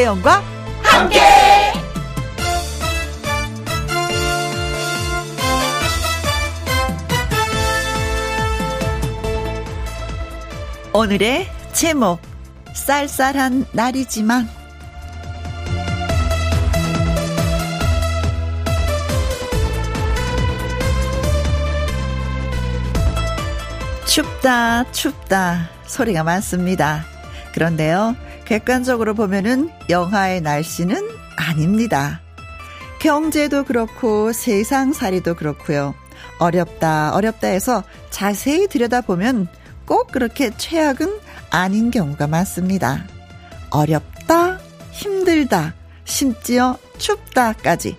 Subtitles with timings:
[0.00, 0.42] 김혜영과
[0.82, 1.20] 함께.
[10.94, 12.18] 오늘의 제목
[12.72, 14.48] 쌀쌀한 날이지만
[24.06, 27.04] 춥다 춥다 소리가 많습니다.
[27.52, 28.16] 그런데요
[28.50, 32.20] 객관적으로 보면은 영하의 날씨는 아닙니다.
[32.98, 35.94] 경제도 그렇고 세상 살이도 그렇고요.
[36.40, 39.46] 어렵다 어렵다 해서 자세히 들여다보면
[39.84, 43.04] 꼭 그렇게 최악은 아닌 경우가 많습니다.
[43.70, 44.58] 어렵다,
[44.90, 45.74] 힘들다,
[46.04, 47.96] 심지어 춥다까지.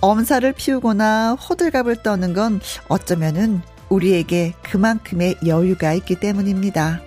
[0.00, 7.02] 엄살을 피우거나 호들갑을 떠는 건 어쩌면은 우리에게 그만큼의 여유가 있기 때문입니다.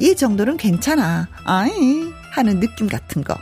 [0.00, 1.28] 이 정도는 괜찮아.
[1.44, 3.36] 아이, 하는 느낌 같은 거.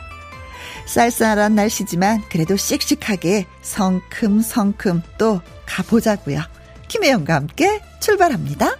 [0.85, 6.41] 쌀쌀한 날씨지만 그래도 씩씩하게 성큼성큼 또 가보자고요.
[6.87, 8.75] 김혜영과 함께 출발합니다.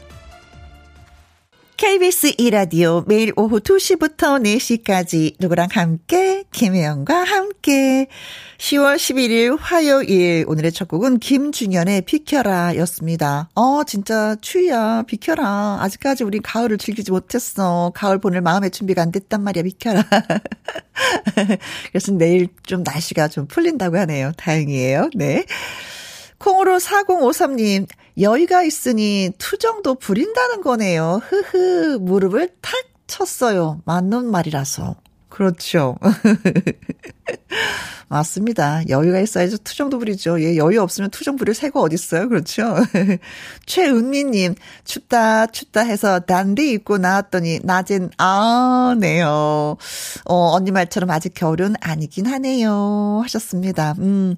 [1.80, 6.44] KBS 2라디오 매일 오후 2시부터 4시까지 누구랑 함께?
[6.52, 8.08] 김혜영과 함께.
[8.58, 10.44] 10월 11일 화요일.
[10.50, 13.48] 오늘의 첫 곡은 김준현의 비켜라 였습니다.
[13.56, 15.04] 어 진짜 추위야.
[15.08, 15.78] 비켜라.
[15.80, 17.94] 아직까지 우리 가을을 즐기지 못했어.
[17.96, 20.04] 가을 보낼 마음의 준비가 안 됐단 말이야 비켜라.
[21.94, 24.34] 그래서 내일 좀 날씨가 좀 풀린다고 하네요.
[24.36, 25.12] 다행이에요.
[25.16, 25.46] 네
[26.40, 27.88] 콩으로 4053님
[28.20, 31.22] 여유가 있으니 투정도 부린다는 거네요.
[31.24, 32.74] 흐흐, 무릎을 탁
[33.08, 33.82] 쳤어요.
[33.86, 34.96] 맞는 말이라서.
[35.30, 35.98] 그렇죠.
[38.10, 38.82] 맞습니다.
[38.90, 40.42] 여유가 있어야지 투정도 부리죠.
[40.42, 42.28] 예, 여유 없으면 투정 부릴 새가 어딨어요.
[42.28, 42.76] 그렇죠.
[43.68, 49.78] 최은미님, 춥다, 춥다 해서 단디 입고 나왔더니, 낮엔, 아, 네요.
[50.26, 53.22] 어, 언니 말처럼 아직 겨울은 아니긴 하네요.
[53.24, 53.94] 하셨습니다.
[54.00, 54.36] 음.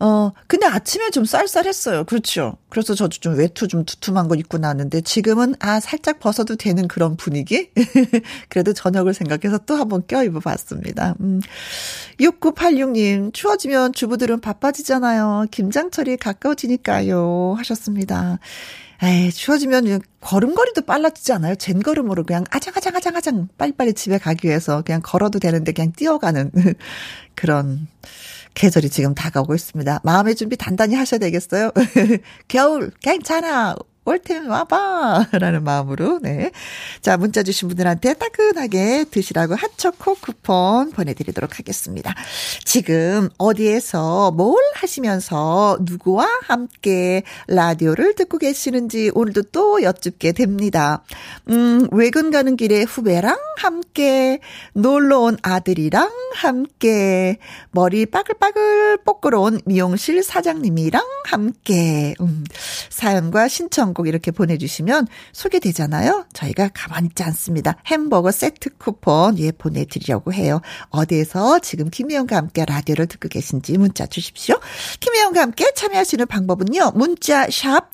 [0.00, 2.04] 어, 근데 아침에 좀 쌀쌀했어요.
[2.04, 2.56] 그렇죠.
[2.68, 7.16] 그래서 저도 좀 외투 좀 두툼한 거 입고 나왔는데 지금은 아, 살짝 벗어도 되는 그런
[7.16, 7.70] 분위기?
[8.48, 11.14] 그래도 저녁을 생각해서 또 한번 껴입어 봤습니다.
[11.20, 11.40] 음.
[12.20, 15.46] 6986님, 추워지면 주부들은 바빠지잖아요.
[15.50, 17.54] 김장철이 가까워지니까요.
[17.58, 18.38] 하셨습니다.
[19.02, 21.54] 에이, 추워지면 걸음걸이도 빨라지지 않아요?
[21.54, 26.50] 젠걸음으로 그냥 아장아장아장아장 빨리빨리 집에 가기 위해서 그냥 걸어도 되는데 그냥 뛰어가는
[27.36, 27.86] 그런
[28.58, 30.00] 계절이 지금 다가오고 있습니다.
[30.02, 31.70] 마음의 준비 단단히 하셔야 되겠어요.
[32.48, 33.76] 겨울 괜찮아.
[34.04, 35.26] 올 테면 와봐.
[35.38, 36.50] 라는 마음으로, 네.
[37.02, 42.14] 자, 문자 주신 분들한테 따끈하게 드시라고 핫초코 쿠폰 보내드리도록 하겠습니다.
[42.64, 44.56] 지금 어디에서 뭘
[44.88, 51.04] 하시면서 누구와 함께 라디오를 듣고 계시는지 오늘도 또 여쭙게 됩니다.
[51.50, 54.40] 음, 외근 가는 길에 후배랑 함께,
[54.72, 57.38] 놀러 온 아들이랑 함께,
[57.70, 62.44] 머리 빠글빠글 뽀끄러 온 미용실 사장님이랑 함께, 음,
[62.88, 66.26] 사연과 신청 꼭 이렇게 보내주시면 소개되잖아요.
[66.32, 67.76] 저희가 가만히 있지 않습니다.
[67.86, 70.60] 햄버거 세트 쿠폰 예 보내드리려고 해요.
[70.90, 74.56] 어디에서 지금 김혜영과 함께 라디오를 듣고 계신지 문자 주십시오.
[75.00, 76.92] 김혜영과 함께 참여하시는 방법은요.
[76.94, 77.90] 문자 샵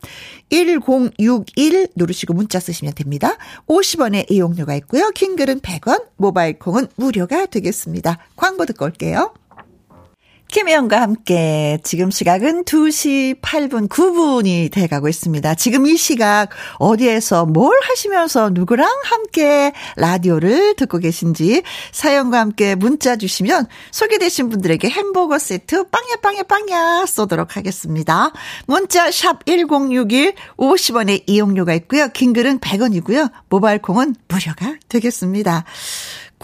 [0.50, 3.36] 1061 누르시고 문자 쓰시면 됩니다.
[3.66, 5.10] 50원의 이용료가 있고요.
[5.10, 8.18] 킹글은 100원, 모바일 콩은 무료가 되겠습니다.
[8.36, 9.34] 광고 듣고 올게요.
[10.54, 15.56] 김혜영과 함께 지금 시각은 2시 8분 9분이 돼가고 있습니다.
[15.56, 23.66] 지금 이 시각 어디에서 뭘 하시면서 누구랑 함께 라디오를 듣고 계신지 사연과 함께 문자 주시면
[23.90, 28.30] 소개되신 분들에게 햄버거 세트 빵야 빵야 빵야 쏘도록 하겠습니다.
[28.68, 32.10] 문자 샵 1061 50원의 이용료가 있고요.
[32.10, 33.28] 긴 글은 100원이고요.
[33.48, 35.64] 모바일 콩은 무료가 되겠습니다.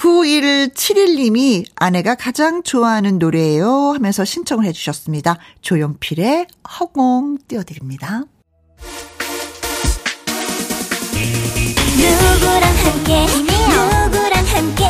[0.01, 5.37] 9171님이 아내가 가장 좋아하는 노래예요 하면서 신청을 해주셨습니다.
[5.61, 6.47] 조용필의
[6.81, 8.23] 허공 띄워드립니다.
[11.99, 13.27] 누구랑 함께?
[13.27, 14.85] 누구랑 함께?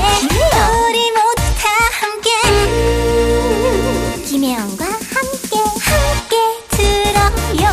[0.86, 1.66] 우리 모두 다
[2.00, 2.30] 함께.
[2.46, 5.56] 음, 김혜영과 함께
[5.90, 6.36] 함께
[6.70, 7.66] 들어요.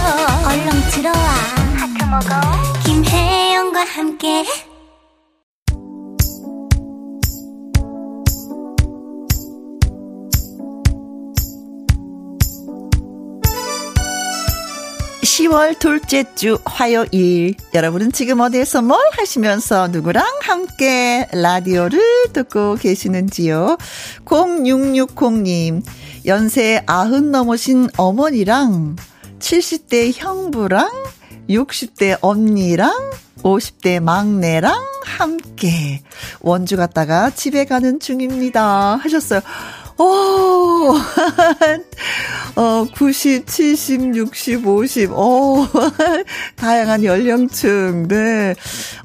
[0.48, 1.28] 얼렁 들어와.
[1.76, 2.42] 하트 먹어.
[2.84, 4.44] 김혜영과 함께
[15.38, 17.54] 10월 둘째 주 화요일.
[17.76, 22.00] 여러분은 지금 어디에서 뭘 하시면서 누구랑 함께 라디오를
[22.34, 23.78] 듣고 계시는지요?
[24.26, 25.84] 0660님,
[26.26, 28.96] 연세 아흔 넘으신 어머니랑
[29.38, 30.90] 70대 형부랑
[31.48, 32.92] 60대 언니랑
[33.44, 34.74] 50대 막내랑
[35.06, 36.02] 함께
[36.42, 38.96] 원주 갔다가 집에 가는 중입니다.
[38.96, 39.42] 하셨어요.
[40.00, 40.94] 오,
[42.56, 45.68] 어, 90, 70, 60, 50, 어,
[46.56, 48.54] 다양한 연령층, 네.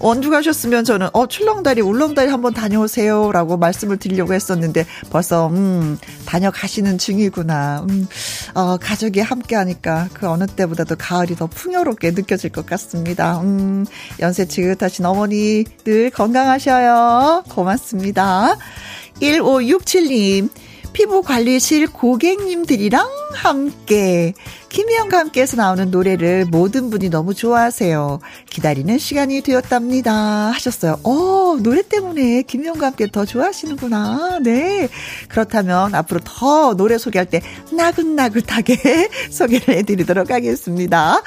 [0.01, 3.33] 원주 가셨으면 저는, 어, 출렁다리, 울렁다리 한번 다녀오세요.
[3.33, 7.87] 라고 말씀을 드리려고 했었는데, 벌써, 음, 다녀가시는 중이구나.
[7.89, 8.07] 음,
[8.55, 13.41] 어, 가족이 함께 하니까 그 어느 때보다도 가을이 더 풍요롭게 느껴질 것 같습니다.
[13.41, 13.87] 음,
[14.21, 17.45] 연세 지긋하신 어머니 늘 건강하셔요.
[17.49, 18.57] 고맙습니다.
[19.21, 20.49] 1567님,
[20.93, 24.35] 피부 관리실 고객님들이랑 함께
[24.69, 28.21] 김희영과 함께해서 나오는 노래를 모든 분이 너무 좋아하세요.
[28.49, 30.13] 기다리는 시간이 되었답니다.
[30.51, 30.99] 하셨어요.
[31.03, 34.41] 어, 노래 때문에 김희영과 함께 더 좋아하시는구나.
[34.43, 34.89] 네.
[35.29, 37.41] 그렇다면 앞으로 더 노래 소개할 때
[37.73, 41.23] 나긋나긋하게 소개를 해드리도록 하겠습니다.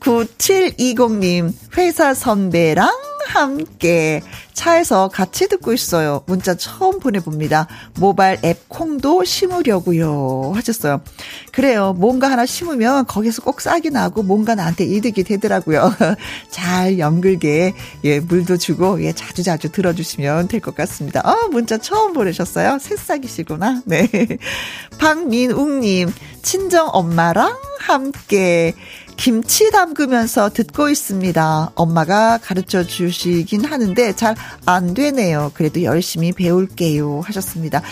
[0.00, 4.22] 9720님, 회사 선배랑 함께
[4.52, 6.22] 차에서 같이 듣고 있어요.
[6.26, 7.66] 문자 처음 보내봅니다.
[7.98, 10.52] 모바일 앱 콩도 심으려고요.
[10.54, 11.00] 하셨어요.
[11.52, 11.92] 그래요.
[11.98, 15.92] 뭔가 하나 심으면 거기서 꼭 싹이 나고 뭔가 나한테 이득이 되더라고요.
[16.50, 21.20] 잘 연글게 예 물도 주고 예 자주 자주 들어주시면 될 것 같습니다.
[21.24, 22.78] 어 문자 처음 보내셨어요.
[22.80, 23.82] 새싹이시구나.
[23.86, 24.08] 네.
[24.98, 28.74] 박민웅님 친정 엄마랑 함께
[29.16, 31.72] 김치 담그면서 듣고 있습니다.
[31.74, 34.34] 엄마가 가르쳐 주시긴 하는데 잘
[34.66, 35.50] 안 되네요.
[35.54, 37.20] 그래도 열심히 배울게요.
[37.24, 37.82] 하셨습니다.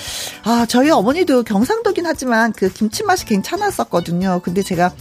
[0.45, 4.41] 아, 저희 어머니도 경상도긴 하지만 그 김치 맛이 괜찮았었거든요.
[4.43, 4.93] 근데 제가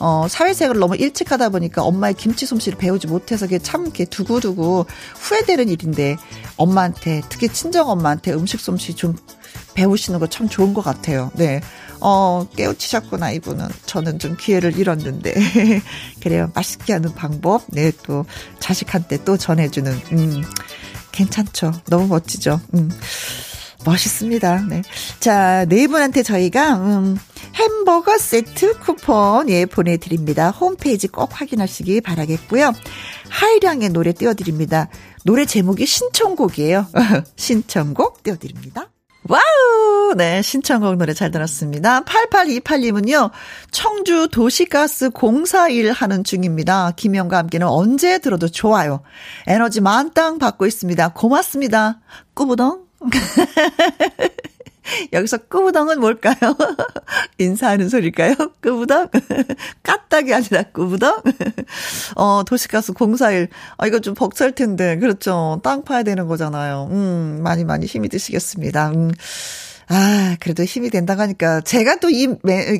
[0.00, 4.86] 어, 사회생활을 너무 일찍 하다 보니까 엄마의 김치 솜씨를 배우지 못해서 그게 참 이렇게 두고두고
[5.16, 6.16] 후회되는 일인데
[6.56, 9.16] 엄마한테 특히 친정 엄마한테 음식 솜씨 좀
[9.74, 11.32] 배우시는 거 참 좋은 것 같아요.
[11.34, 11.60] 네.
[12.00, 13.68] 어, 깨우치셨구나, 이분은.
[13.86, 15.34] 저는 좀 기회를 잃었는데.
[16.22, 16.50] 그래요.
[16.54, 17.62] 맛있게 하는 방법.
[17.68, 18.24] 네, 또,
[18.60, 20.42] 자식한테 또 전해주는, 음,
[21.12, 21.72] 괜찮죠.
[21.86, 22.60] 너무 멋지죠.
[22.74, 22.90] 음.
[23.84, 24.62] 멋있습니다.
[24.68, 24.82] 네.
[25.20, 27.18] 자, 네 분한테 저희가, 음,
[27.54, 30.50] 햄버거 세트 쿠폰, 예, 보내드립니다.
[30.50, 32.72] 홈페이지 꼭 확인하시기 바라겠고요.
[33.28, 34.88] 하이량의 노래 띄워드립니다.
[35.24, 36.86] 노래 제목이 신청곡이에요.
[37.36, 38.90] 신청곡 띄워드립니다.
[39.28, 40.14] 와우!
[40.16, 42.00] 네, 신청곡 노래 잘 들었습니다.
[42.04, 43.30] 8828님은요,
[43.70, 46.92] 청주 도시가스 공사 일 하는 중입니다.
[46.96, 49.02] 김혜영과 함께는 언제 들어도 좋아요.
[49.46, 51.10] 에너지 만땅 받고 있습니다.
[51.10, 52.00] 고맙습니다.
[52.34, 52.86] 꾸부덩.
[55.12, 56.36] 여기서 꾸부덩은 뭘까요?
[57.38, 58.34] 인사하는 소리일까요?
[58.62, 59.08] 꾸부덩?
[59.82, 61.22] 까딱이 아니라 꾸부덩?
[62.16, 63.48] 어, 도시가스 공사일.
[63.76, 64.98] 아, 이거 좀 벅찰 텐데.
[64.98, 65.60] 그렇죠.
[65.62, 66.88] 땅 파야 되는 거잖아요.
[66.90, 68.90] 음, 많이 많이 힘이 드시겠습니다.
[68.90, 69.10] 음.
[69.90, 72.28] 아, 그래도 힘이 된다고 하니까 제가 또 이,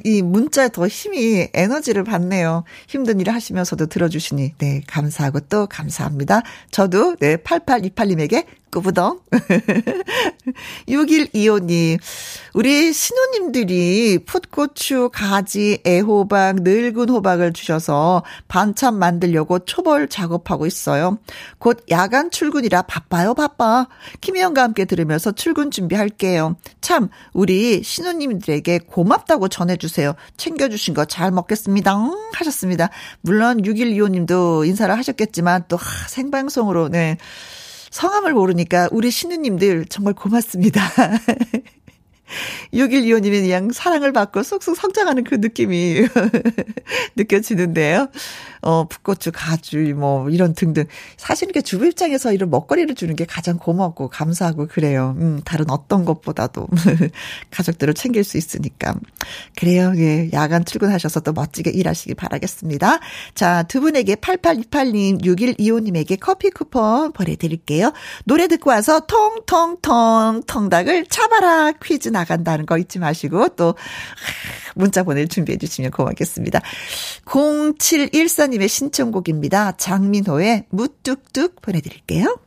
[0.04, 2.64] 이 문자에 더 힘이 에너지를 받네요.
[2.86, 6.42] 힘든 일을 하시면서도 들어주시니, 네, 감사하고 또 감사합니다.
[6.70, 9.20] 저도, 네, 8828님에게 꾸부덩.
[10.88, 11.98] 6125님,
[12.54, 21.18] 우리 신우님들이 풋고추, 가지, 애호박, 늙은 호박을 주셔서 반찬 만들려고 초벌 작업하고 있어요.
[21.58, 23.88] 곧 야간 출근이라 바빠요, 바빠.
[24.20, 26.56] 김혜영과 함께 들으면서 출근 준비할게요.
[26.80, 26.97] 참,
[27.32, 30.14] 우리 신우님들에게 고맙다고 전해주세요.
[30.36, 31.96] 챙겨주신 거 잘 먹겠습니다.
[32.34, 32.90] 하셨습니다.
[33.22, 37.16] 물론 6125님도 인사를 하셨겠지만 또 하, 생방송으로, 네.
[37.90, 40.82] 성함을 모르니까 우리 신우님들 정말 고맙습니다.
[42.74, 46.06] 6125님이 그냥 사랑을 받고 쏙쏙 성장하는 그 느낌이
[47.16, 48.08] 느껴지는데요.
[48.62, 50.84] 어, 풋고추, 가주, 뭐, 이런 등등.
[51.16, 55.14] 사실 이렇게 주부 입장에서 이런 먹거리를 주는 게 가장 고맙고 감사하고 그래요.
[55.18, 56.68] 음, 다른 어떤 것보다도
[57.50, 58.94] 가족들을 챙길 수 있으니까.
[59.56, 59.92] 그래요.
[59.96, 60.30] 예.
[60.32, 63.00] 야간 출근하셔서 또 멋지게 일하시기 바라겠습니다.
[63.34, 67.92] 자, 두 분에게 8828님, 6125님에게 커피 쿠폰 보내드릴게요.
[68.24, 73.74] 노래 듣고 와서 통통통 통닭을 차바라 퀴즈 나간다는 거 잊지 마시고 또
[74.74, 76.60] 문자 보낼 준비해 주시면 고맙겠습니다.
[78.48, 79.72] 0714님의 신청곡입니다.
[79.76, 82.38] 장민호의 무뚝뚝 보내드릴게요.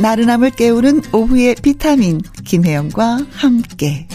[0.00, 4.08] 나른함을 깨우는 오후의 비타민 김혜영과 함께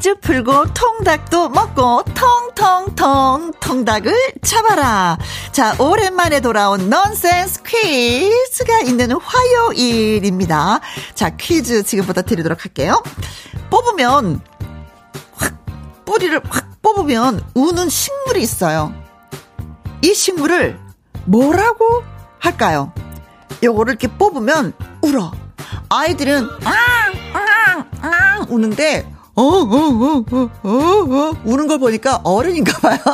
[0.00, 5.18] 퀴즈 풀고 통닭도 먹고 통통통 통닭을 잡아라.
[5.52, 10.80] 자, 오랜만에 돌아온 넌센스 퀴즈가 있는 화요일입니다.
[11.14, 13.02] 자, 퀴즈 지금부터 드리도록 할게요.
[13.68, 14.40] 뽑으면
[15.34, 15.66] 확
[16.06, 18.94] 뿌리를 확 뽑으면 우는 식물이 있어요.
[20.00, 20.78] 이 식물을
[21.26, 22.02] 뭐라고
[22.38, 22.94] 할까요?
[23.62, 25.30] 요거를 이렇게 뽑으면 울어.
[25.90, 32.98] 아이들은 앙앙앙 우는데 어어어어 어 어, 어, 어, 우는 걸 보니까 어른인가 봐요.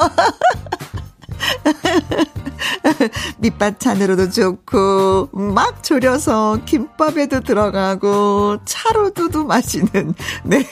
[3.39, 10.15] 밑반찬으로도 좋고 막 졸여서 김밥에도 들어가고 차로도 마시는.
[10.45, 10.65] 네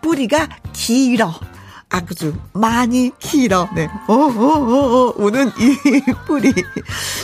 [0.00, 1.32] 뿌리가 길어
[1.92, 3.68] 아주 많이 길어.
[3.74, 3.86] 네.
[4.08, 6.52] 어, 어, 어, 어, 우는 이 뿌리.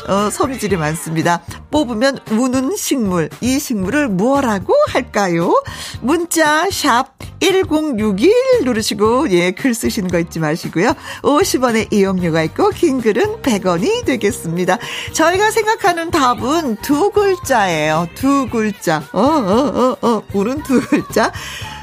[0.07, 1.43] 어, 섬유질이 많습니다.
[1.71, 3.31] 뽑으면 우는 식물.
[3.41, 5.63] 이 식물을 무엇라고 할까요?
[6.03, 8.31] 문자, 샵, 1061
[8.65, 10.95] 누르시고, 예, 글 쓰시는 거 잊지 마시고요.
[11.23, 14.77] 50원의 이용료가 있고, 긴 글은 100원이 되겠습니다.
[15.15, 18.07] 저희가 생각하는 답은 두 글자예요.
[18.15, 19.03] 두 글자.
[19.13, 21.33] 어, 어, 어, 어, 우는 두 글자.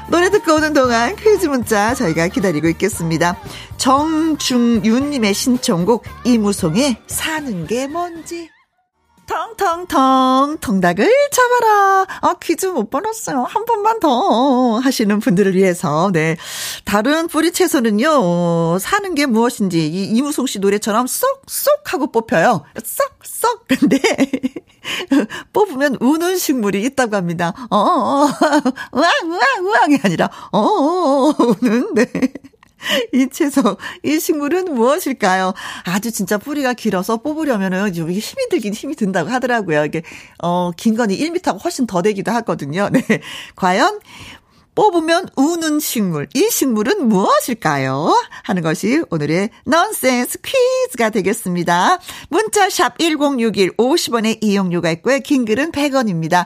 [0.08, 3.36] 노래 듣고 오는 동안 퀴즈 문자 저희가 기다리고 있겠습니다.
[3.76, 8.55] 정중윤님의 신청곡 이무송의 사는 게 뭔지.
[9.26, 12.06] 텅텅텅 통닭을 잡아라.
[12.22, 13.42] 아 퀴즈 못 받았어요.
[13.42, 16.36] 한 번만 더 하시는 분들을 위해서 네
[16.84, 22.64] 다른 뿌리 채소는요 사는 게 무엇인지 이 이무송 씨 노래처럼 쏙쏙 하고 뽑혀요.
[22.82, 24.00] 쏙쏙 근데
[25.52, 27.52] 뽑으면 우는 식물이 있다고 합니다.
[27.70, 28.28] 어, 어, 어.
[28.92, 32.06] 우왕, 우왕, 우왕이 아니라, 어, 어, 어, 우는, 네.
[33.12, 35.54] 이 채소, 이 식물은 무엇일까요?
[35.84, 39.84] 아주 진짜 뿌리가 길어서 뽑으려면은 여기 힘이 들긴 힘이 든다고 하더라고요.
[39.84, 40.02] 이게,
[40.42, 42.88] 어, 긴 거니 1m가 훨씬 더 되기도 하거든요.
[42.90, 43.02] 네.
[43.56, 44.00] 과연
[44.76, 46.28] 뽑으면 우는 식물.
[46.34, 48.14] 이 식물은 무엇일까요?
[48.44, 51.98] 하는 것이 오늘의 넌센스 퀴즈가 되겠습니다.
[52.28, 55.18] 문자샵 1061 50원의 이용료가 있고요.
[55.20, 56.44] 긴 글은 100원입니다.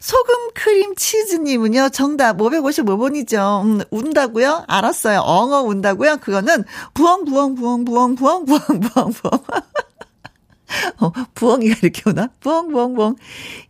[0.00, 1.90] 소금 크림 치즈님은요.
[1.90, 3.64] 정답 555번이죠.
[3.64, 4.64] 음, 운다고요?
[4.68, 5.18] 알았어요.
[5.20, 6.18] 엉어 운다고요?
[6.18, 9.40] 그거는 부엉 부엉 부엉 부엉 부엉 부엉 부엉 부엉.
[11.02, 12.28] 어, 부엉이가 이렇게 오나?
[12.40, 13.16] 부엉, 부엉, 부엉.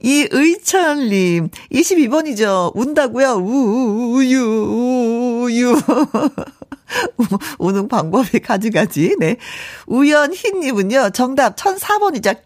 [0.01, 2.73] 이의철님, 22번이죠.
[2.75, 3.33] 운다고요?
[3.43, 5.75] 우, 우유, 우유.
[7.59, 9.17] 우는 방법이 가지가지.
[9.19, 9.37] 네.
[9.87, 12.25] 우연희님은요, 정답 1004번이죠.
[12.25, 12.45] 깍!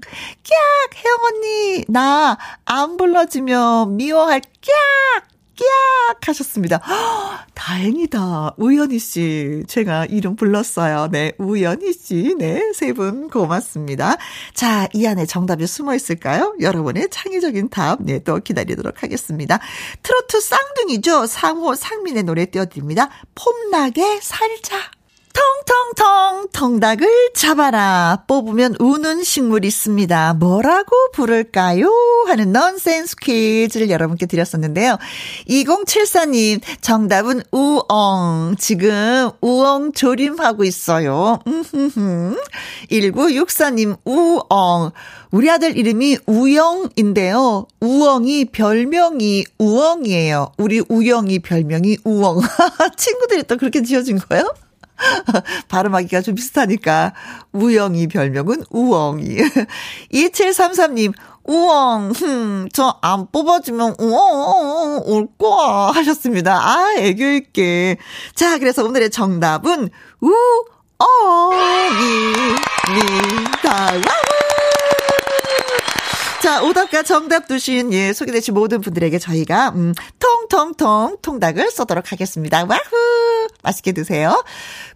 [0.00, 1.04] 깍!
[1.04, 5.35] 혜영 언니, 나 안 불러주면 미워할 깍!
[5.56, 6.76] 깍 하셨습니다.
[6.78, 8.54] 허, 다행이다.
[8.58, 9.62] 우연희 씨.
[9.66, 11.08] 제가 이름 불렀어요.
[11.10, 11.32] 네.
[11.38, 12.34] 우연희 씨.
[12.38, 12.72] 네.
[12.74, 14.16] 세 분 고맙습니다.
[14.54, 16.54] 자, 이 안에 정답이 숨어 있을까요?
[16.60, 18.18] 여러분의 창의적인 답, 네.
[18.20, 19.58] 또 기다리도록 하겠습니다.
[20.02, 21.26] 트로트 쌍둥이죠.
[21.26, 23.08] 상호 상민의 노래 띄워드립니다.
[23.34, 24.76] 폼나게 살자.
[25.36, 28.24] 텅텅텅 통닭을 잡아라.
[28.26, 30.34] 뽑으면 우는 식물이 있습니다.
[30.34, 31.90] 뭐라고 부를까요?
[32.26, 34.96] 하는 넌센스 퀴즈를 여러분께 드렸었는데요.
[35.48, 38.56] 2074님 정답은 우엉.
[38.58, 41.38] 지금 우엉 조림하고 있어요.
[42.90, 44.92] 1964님 우엉.
[45.32, 47.66] 우리 아들 이름이 우영인데요.
[47.80, 50.52] 우엉이 별명이 우엉이에요.
[50.56, 52.40] 우리 우영이 별명이 우엉.
[52.96, 54.50] 친구들이 또 그렇게 지어준 거예요?
[55.68, 57.14] 발음하기가 좀 비슷하니까
[57.52, 59.36] 우영이 별명은 우엉이.
[60.12, 61.12] 2733님
[61.48, 65.92] 우엉, 흠, 저 안 뽑아주면, 우엉, 올 거야.
[65.94, 66.58] 하셨습니다.
[66.60, 67.98] 아, 애교있게.
[68.34, 69.88] 자, 그래서 오늘의 정답은,
[70.20, 71.56] 우엉이입니다.
[76.42, 82.64] 자, 오답과 정답 두신, 예, 소개되신 모든 분들에게 저희가, 음, 통통통 통닭을 쏘도록 하겠습니다.
[82.64, 83.35] 와후!
[83.62, 84.42] 맛있게 드세요.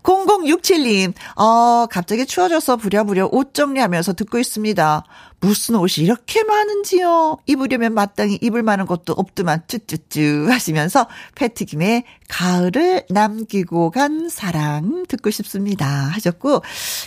[0.03, 5.05] 0067님, 어, 갑자기 추워져서 부랴부랴 옷 정리하면서 듣고 있습니다.
[5.41, 7.39] 무슨 옷이 이렇게 많은지요?
[7.47, 15.87] 입으려면 마땅히 입을 만한 것도 없더만 쭈쭈쭈 하시면서 패티김의 가을을 남기고 간 사랑 듣고 싶습니다
[15.87, 16.63] 하셨고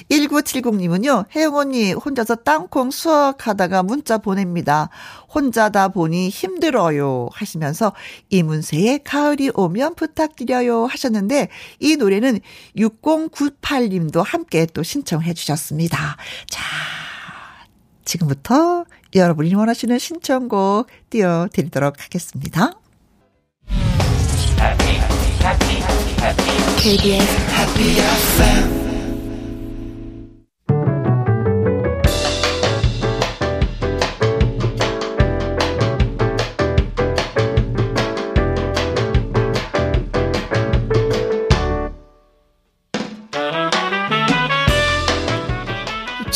[0.09, 1.25] 1970님은요.
[1.35, 4.89] 혜영 언니 혼자서 땅콩 수확하다가 문자 보냅니다.
[5.33, 7.93] 혼자다 보니 힘들어요 하시면서
[8.29, 12.39] 이문세의 가을이 오면 부탁드려요 하셨는데 이 노래는
[12.89, 16.17] 6098님도 함께 또 신청해 주셨습니다.
[16.49, 16.61] 자,
[18.05, 18.85] 지금부터
[19.15, 22.73] 여러분이 원하시는 신청곡 띄워드리도록 하겠습니다.
[26.77, 27.23] KBS
[27.53, 28.92] Happy FM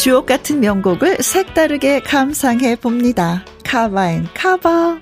[0.07, 3.43] 주옥 같은 명곡을 색다르게 감상해 봅니다.
[3.65, 5.01] 카바앤 카바.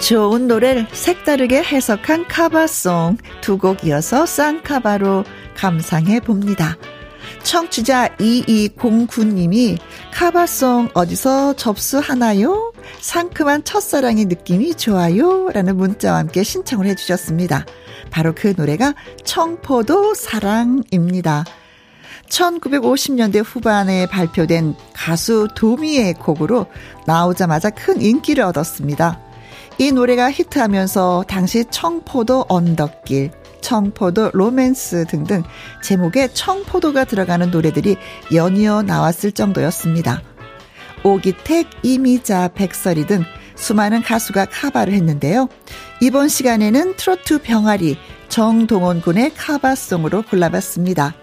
[0.00, 5.24] 좋은 노래를 색다르게 해석한 카바송 두 곡 이어서 쌍카바로
[5.54, 6.78] 감상해 봅니다.
[7.42, 9.76] 청취자 2209님이
[10.14, 12.73] 카바송 어디서 접수하나요?
[13.04, 15.50] 상큼한 첫사랑의 느낌이 좋아요.
[15.50, 17.66] 라는 문자와 함께 신청을 해주셨습니다.
[18.10, 18.94] 바로 그 노래가
[19.24, 21.44] 청포도 사랑입니다.
[22.30, 26.64] 1950년대 후반에 발표된 가수 도미의 곡으로
[27.06, 29.20] 나오자마자 큰 인기를 얻었습니다.
[29.76, 35.42] 이 노래가 히트하면서 당시 청포도 언덕길, 청포도 로맨스 등등
[35.82, 37.98] 제목에 청포도가 들어가는 노래들이
[38.32, 40.22] 연이어 나왔을 정도였습니다.
[41.04, 43.22] 오기택, 이미자, 백설이 등
[43.54, 45.48] 수많은 가수가 카바를 했는데요.
[46.00, 47.96] 이번 시간에는 트로트 병아리
[48.28, 51.14] 정동원 군의 카바송으로 골라봤습니다.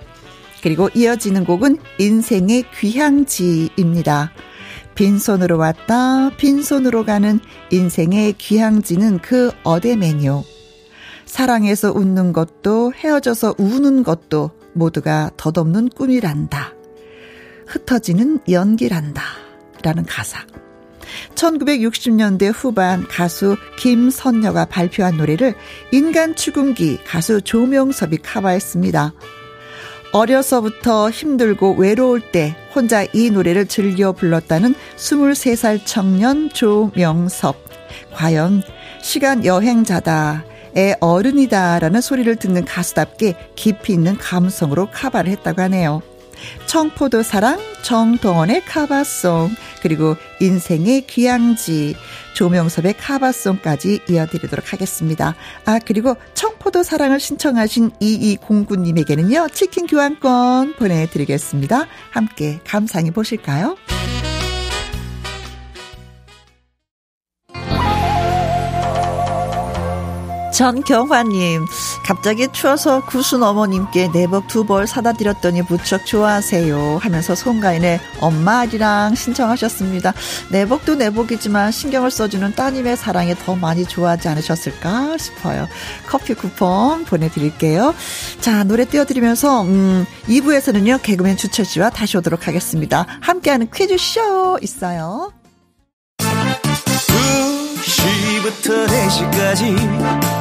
[0.63, 4.31] 그리고 이어지는 곡은 인생의 귀향지입니다.
[4.95, 7.39] 빈손으로 왔다, 빈손으로 가는
[7.71, 10.43] 인생의 귀향지는 그 어대 메뉴.
[11.25, 16.73] 사랑해서 웃는 것도 헤어져서 우는 것도 모두가 덧없는 꿈이란다.
[17.67, 19.50] 흩어지는 연기란다.
[19.83, 20.45] 라는 가사.
[21.35, 25.55] 1960년대 후반 가수 김선녀가 발표한 노래를
[25.91, 29.13] 인간 추궁기 가수 조명섭이 카바했습니다.
[30.13, 37.55] 어려서부터 힘들고 외로울 때 혼자 이 노래를 즐겨 불렀다는 23살 청년 조명섭.
[38.13, 38.61] 과연
[39.01, 40.45] 시간 여행자다.
[40.77, 46.01] 애 어른이다라는 소리를 듣는 가수답게 깊이 있는 감성으로 카바를 했다고 하네요.
[46.65, 51.95] 청포도 사랑, 정동원의 카바송, 그리고 인생의 귀향지,
[52.33, 55.35] 조명섭의 카바송까지 이어드리도록 하겠습니다.
[55.65, 61.87] 아, 그리고 청포도 사랑을 신청하신 2209님에게는요, 치킨 교환권 보내드리겠습니다.
[62.11, 63.75] 함께 감상해 보실까요?
[70.61, 71.65] 전경화님,
[72.05, 76.99] 갑자기 추워서 구순 어머님께 내복 두 벌 사다 드렸더니 무척 좋아하세요.
[77.01, 80.13] 하면서 송가인의 엄마 아리랑 신청하셨습니다.
[80.51, 85.67] 내복도 내복이지만 신경을 써주는 따님의 사랑에 더 많이 좋아하지 않으셨을까 싶어요.
[86.05, 87.95] 커피 쿠폰 보내드릴게요.
[88.39, 93.07] 자, 노래 띄워드리면서, 음, 2부에서는요, 개그맨 주철 씨와 다시 오도록 하겠습니다.
[93.21, 95.33] 함께하는 퀴즈쇼 있어요.
[97.81, 100.40] 2시부터 4시까지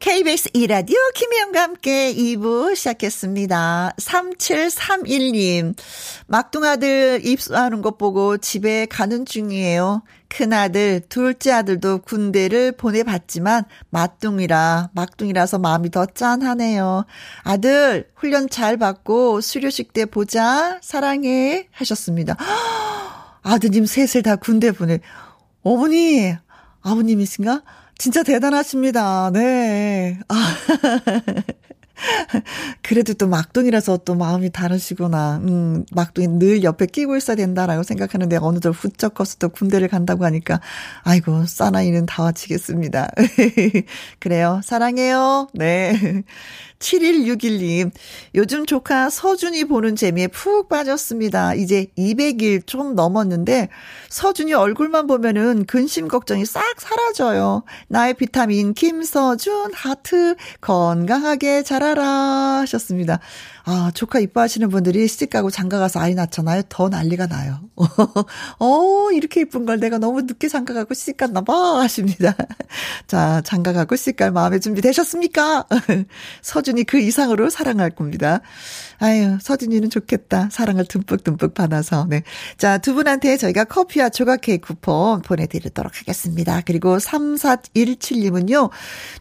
[0.00, 3.92] KBS 2라디오 김혜영과 함께 2부 시작했습니다.
[3.98, 5.74] 3731님,
[6.26, 10.02] 막둥아들 입수하는 것 보고 집에 가는 중이에요.
[10.28, 17.04] 큰아들, 둘째 아들도 군대를 보내봤지만 막둥이라, 막둥이라서 마음이 더 짠하네요.
[17.42, 20.78] 아들, 훈련 잘 받고 수료식 때 보자.
[20.80, 21.68] 사랑해.
[21.72, 22.38] 하셨습니다.
[23.42, 25.00] 아드님 셋을 다 군대 보내.
[25.62, 26.34] 어머니,
[26.80, 27.62] 아버님이신가?
[28.00, 29.30] 진짜 대단하십니다.
[29.30, 30.18] 네.
[30.28, 30.34] 아.
[32.80, 35.36] 그래도 또 막둥이라서 또 마음이 다르시구나.
[35.46, 40.62] 음, 막둥이 늘 옆에 끼고 있어야 된다라고 생각하는데 어느덧 훌쩍 커서 또 군대를 간다고 하니까
[41.02, 43.10] 아이고, 사나이는 다와치겠습니다.
[44.18, 44.62] 그래요.
[44.64, 45.48] 사랑해요.
[45.52, 46.22] 네.
[46.80, 47.90] 7161님,
[48.34, 51.54] 요즘 조카 서준이 보는 재미에 푹 빠졌습니다.
[51.54, 53.68] 이제 200일 좀 넘었는데,
[54.08, 57.64] 서준이 얼굴만 보면은 근심 걱정이 싹 사라져요.
[57.88, 63.20] 나의 비타민 김서준 하트 건강하게 자라라 하셨습니다.
[63.72, 66.62] 아, 조카 이뻐하시는 분들이 시집 가고 장가 가서 아이 낳잖아요.
[66.68, 67.60] 더 난리가 나요.
[68.58, 72.34] 어, 이렇게 이쁜 걸 내가 너무 늦게 장가 가고 시집 갔나 봐 하십니다.
[73.06, 75.68] 자, 장가 가고 시집 갈 마음의 준비 되셨습니까?
[76.42, 78.40] 서준이 그 이상으로 사랑할 겁니다.
[79.00, 80.50] 아유, 서준이는 좋겠다.
[80.52, 82.06] 사랑을 듬뿍듬뿍 받아서.
[82.08, 82.22] 네.
[82.58, 86.60] 자, 두 분한테 저희가 커피와 조각 케이크 쿠폰 보내드리도록 하겠습니다.
[86.66, 88.70] 그리고 3417님은요,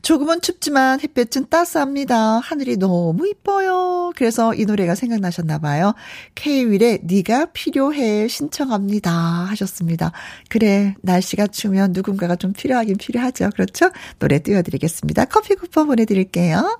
[0.01, 2.39] 조금은 춥지만 햇볕은 따스합니다.
[2.39, 4.11] 하늘이 너무 이뻐요.
[4.15, 5.93] 그래서 이 노래가 생각나셨나 봐요.
[6.35, 9.11] K-윌의 네가 필요해 신청합니다.
[9.11, 10.11] 하셨습니다.
[10.49, 13.49] 그래, 날씨가 추우면 누군가가 좀 필요하긴 필요하죠.
[13.51, 13.91] 그렇죠?
[14.19, 15.25] 노래 띄워드리겠습니다.
[15.25, 16.79] 커피 쿠폰 보내드릴게요.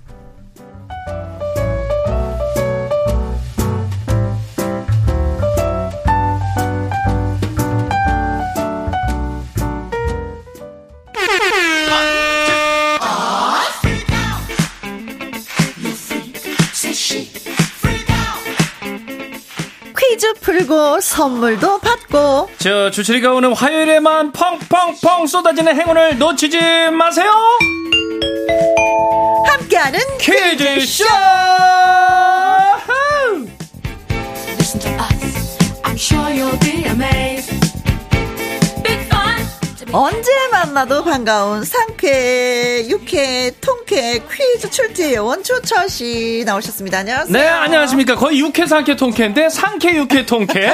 [20.41, 26.59] 풀고 선물도 받고 저 주철이가 오는 화요일에만 펑펑펑 쏟아지는 행운을 놓치지
[26.91, 27.31] 마세요
[29.47, 31.05] 함께하는 퀴즈쇼
[34.57, 35.57] Listen to us.
[35.83, 37.40] I'm sure you'll be amazed.
[39.93, 46.99] 언제 만나도 반가운 상쾌, 육회, 통쾌 퀴즈 출제 요원 조철 씨 나오셨습니다.
[46.99, 47.33] 안녕하세요.
[47.33, 50.71] 네 안녕하십니까 거의 육회 상쾌 통쾌인데 상쾌 육회 통쾌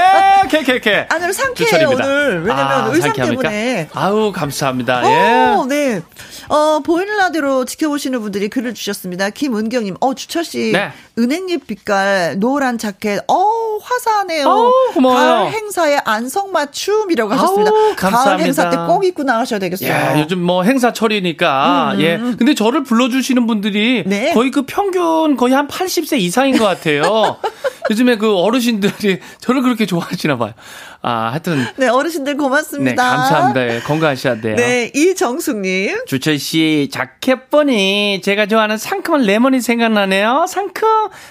[0.52, 2.06] 캐캐캐 아니, 오늘 상쾌해요, 주철입니다.
[2.06, 2.44] 오늘.
[2.44, 3.50] 왜냐면 아, 의상 상쾌합니까?
[3.50, 3.90] 때문에.
[3.94, 5.76] 아우 감사합니다 어, 예.
[5.76, 6.02] 네.
[6.50, 9.32] 어, 보이는 라디오로 지켜보시는 분들이 글을 주셨습니다.
[9.32, 10.72] 김은경님, 어, 주철 씨.
[10.72, 10.92] 네.
[11.18, 14.48] 은행잎 빛깔, 노란 자켓, 어, 화사하네요.
[14.48, 15.20] 어우, 고마워요.
[15.20, 17.72] 가을 행사에 안성맞춤이라고 하셨습니다.
[17.72, 18.44] 아우, 가을 감사합니다.
[18.46, 19.90] 행사 때 꼭 입고 나가셔야 되겠어요.
[19.90, 22.18] 예, 요즘 뭐 행사철이니까 음, 예.
[22.18, 24.34] 근데 저를 불러주시는 분들이 네.
[24.34, 27.38] 거의 그 평균 거의 한 80세 이상인 것 같아요.
[27.90, 30.54] 요즘에 그 어르신들이 저를 그렇게 좋아하시나 봐요.
[31.02, 33.02] 아, 하여튼 네, 어르신들 고맙습니다.
[33.02, 33.76] 네 감사합니다.
[33.76, 34.56] 예, 건강하셔야 돼요.
[34.58, 36.06] 네, 이정숙님.
[36.06, 40.46] 주철 씨 자켓 보니 제가 좋아하는 상큼한 레몬이 생각나네요.
[40.50, 40.88] 상큼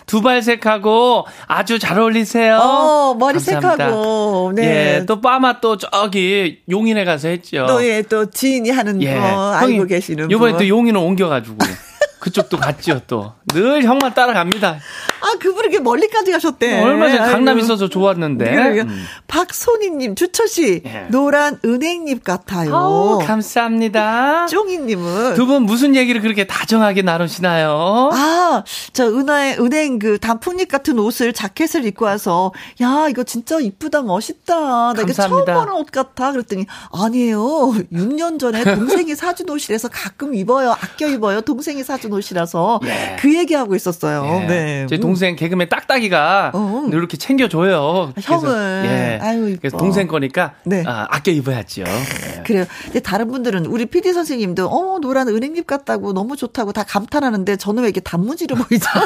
[0.07, 2.57] 두발색하고 아주 잘 어울리세요.
[2.57, 3.77] 어, 머리 감사합니다.
[3.77, 4.63] 색하고, 네.
[5.01, 7.66] 예, 또 빠마 또 저기 용인에 가서 했죠.
[7.67, 9.15] 또, 예, 또 지인이 하는 예.
[9.15, 10.61] 거 알고 계시는 요번에 분.
[10.61, 11.57] 또 용인을 옮겨가지고
[12.19, 13.35] 그쪽도 갔지요 또.
[13.53, 14.69] 늘 형만 따라갑니다.
[15.21, 16.83] 아, 그분이 이렇게 멀리까지 가셨대.
[16.83, 17.59] 얼마 전에 강남.
[17.59, 18.81] 있어서 좋았는데.
[18.83, 19.05] 음.
[19.29, 21.07] 박소니님, 주철 씨, 예.
[21.11, 22.75] 노란 은행잎 같아요.
[22.75, 24.47] 아우, 감사합니다.
[24.47, 25.35] 쫑이님은.
[25.35, 28.11] 두 분 무슨 얘기를 그렇게 다정하게 나누시나요?
[28.13, 34.03] 아, 저 은하의 은행 그 단풍잎 같은 옷을 자켓을 입고 와서 야 이거 진짜 이쁘다
[34.03, 34.55] 멋있다.
[34.57, 35.55] 나 이거 처음 감사합니다.
[35.55, 36.33] 보는 옷 같아.
[36.33, 37.39] 그랬더니 아니에요.
[37.93, 40.73] 6년 전에 동생이 사준 옷이라서 가끔 입어요.
[40.73, 41.41] 아껴 입어요.
[41.43, 43.17] 동생이 사준 옷이라서 예.
[43.19, 44.25] 그 얘기하고 있었어요.
[44.43, 44.47] 예.
[44.47, 44.87] 네.
[44.89, 46.89] 제 동생 개그맨 딱딱이가 어.
[46.93, 48.13] 이렇게 챙겨줘요.
[48.17, 48.83] 아, 형을.
[48.87, 49.19] 예.
[49.23, 49.59] 아유, 이뻐.
[49.61, 50.85] 그래서 동생 거니까 네.
[50.87, 51.83] 아, 아껴 입어야죠.
[51.83, 52.43] 예.
[52.45, 52.65] 그래요.
[52.85, 57.83] 근데 다른 분들은 우리 PD 선생님도 어 노란 은행잎 같다고 너무 좋다고 다 감탄하는데 저는
[57.83, 58.87] 왜 이렇게 단무지로 보이죠?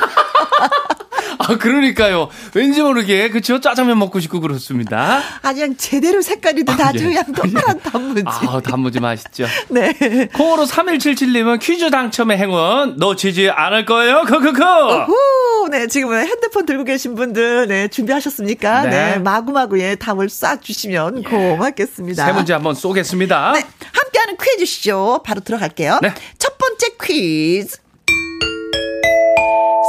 [1.38, 2.28] 아 그러니까요.
[2.54, 5.20] 왠지 모르게 그쵸 짜장면 먹고 싶고 그렇습니다.
[5.42, 6.98] 아 그냥 제대로 색깔이도 다 예.
[6.98, 8.24] 그냥 동그란 단무지.
[8.26, 9.46] 아 단무지 맛있죠.
[9.70, 9.92] 네.
[10.34, 14.22] 콩으로 3177님은 퀴즈 당첨의 행운 놓치지 않을 거예요.
[14.28, 14.62] 크크크.
[14.62, 18.82] 후, 네, 지금 핸드폰 들고 계신 분들, 네, 준비하셨습니까?
[18.82, 18.90] 네.
[18.90, 22.26] 네, 마구마구의 답을 쏴 주시면 고맙겠습니다.
[22.26, 23.52] 세 문제 한번 쏘겠습니다.
[23.52, 25.98] 네, 함께하는 퀴즈 쇼 바로 들어갈게요.
[26.02, 26.12] 네.
[26.38, 27.78] 첫 번째 퀴즈.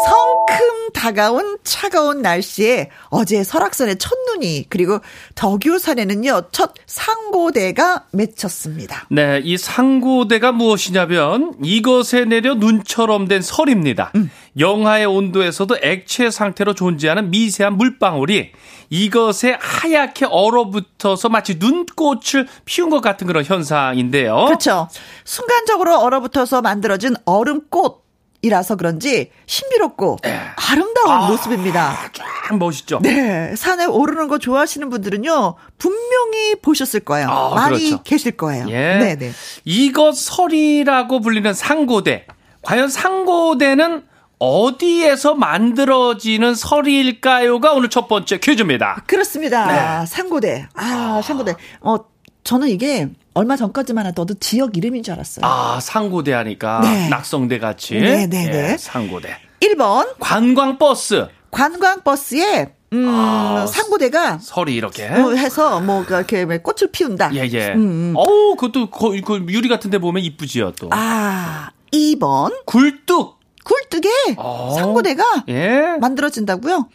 [0.06, 5.00] 성큼 다가온 차가운 날씨에 어제 설악산에 첫눈이 그리고
[5.34, 9.08] 덕유산에는요 첫 상고대가 맺혔습니다.
[9.10, 14.12] 네, 이 상고대가 무엇이냐면 이것에 내려 눈처럼 된 설입니다.
[14.60, 18.52] 영하의 온도에서도 액체 상태로 존재하는 미세한 물방울이
[18.92, 24.46] 이것에 하얗게 얼어붙어서 마치 눈꽃을 피운 것 같은 그런 현상인데요.
[24.46, 24.88] 그렇죠.
[25.24, 28.11] 순간적으로 얼어붙어서 만들어진 얼음꽃.
[28.42, 30.18] 이라서 그런지 신비롭고
[30.56, 31.96] 아름다운 모습입니다.
[32.14, 33.00] 쫙 멋있죠.
[33.02, 37.28] 네, 산에 오르는 거 좋아하시는 분들은요 분명히 보셨을 거예요.
[37.30, 38.04] 아, 많이 그렇죠.
[38.04, 38.66] 계실 거예요.
[38.70, 38.98] 예.
[38.98, 39.32] 네, 네.
[39.64, 42.26] 이것 설이라고 불리는 상고대.
[42.64, 44.04] 과연 상고대는
[44.40, 49.04] 어디에서 만들어지는 설일까요가 오늘 첫 번째 퀴즈입니다.
[49.06, 50.00] 그렇습니다.
[50.02, 50.06] 네.
[50.08, 50.68] 상고대.
[50.74, 51.56] 아, 상고대.
[51.82, 51.98] 어,
[52.44, 55.46] 저는 이게 얼마 전까지만 해도 지역 이름인 줄 알았어요.
[55.46, 57.10] 아, 상고대 하니까 네.
[57.10, 57.96] 낙성대 같이.
[57.96, 58.72] 네, 네, 네.
[58.74, 59.36] 예, 상고대.
[59.62, 61.28] 1번, 관광버스.
[61.52, 65.08] 관광버스에, 음, 아, 상고대가 설이 이렇게.
[65.08, 67.34] 어, 해서 뭐 이렇게 꽃을 피운다.
[67.36, 67.74] 예, 예.
[67.74, 68.14] 음, 음.
[68.16, 70.90] 어우, 그것도 거, 그 유리 같은 데 보면 이쁘지요, 또.
[70.92, 73.40] 아, 2번, 굴뚝.
[73.64, 74.74] 굴뚝에 어.
[74.76, 75.98] 상고대가 예.
[76.00, 76.88] 만들어진다고요?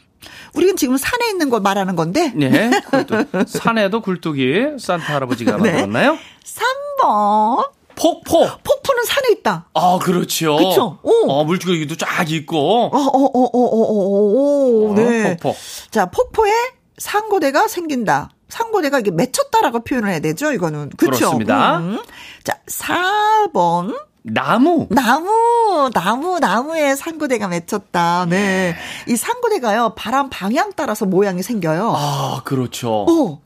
[0.57, 2.33] 우리는 지금 산에 있는 걸 말하는 건데.
[2.41, 3.29] 예, 굴뚝.
[3.49, 5.71] 산에도 굴뚝이 산타 할아버지가 네.
[5.71, 6.19] 만들었나요?
[6.45, 8.47] 3번, 폭포.
[8.65, 9.69] 폭포는 산에 있다.
[9.75, 10.99] 아, 그렇죠.
[11.03, 11.31] 오.
[11.31, 12.85] 어, 물줄기도 쫙 있고.
[12.87, 15.25] 어, 어, 어, 어, 어, 어, 어, 네.
[15.25, 15.57] 어, 폭포.
[15.91, 16.51] 자, 폭포에
[16.99, 18.31] 상고대가 생긴다.
[18.49, 20.91] 상고대가 이게 맺혔다라고 표현을 해야 되죠, 이거는.
[20.97, 21.11] 그쵸?
[21.11, 21.79] 그렇습니다.
[21.79, 21.99] 음.
[22.45, 23.95] 자, 4번.
[24.29, 24.89] 나무.
[24.91, 28.27] 나무, 나무, 나무에 상고대가 맺혔다.
[28.29, 28.75] 네.
[29.07, 31.95] 이 상고대가요, 바람 방향 따라서 모양이 생겨요.
[31.97, 33.05] 아, 그렇죠.
[33.09, 33.41] 오,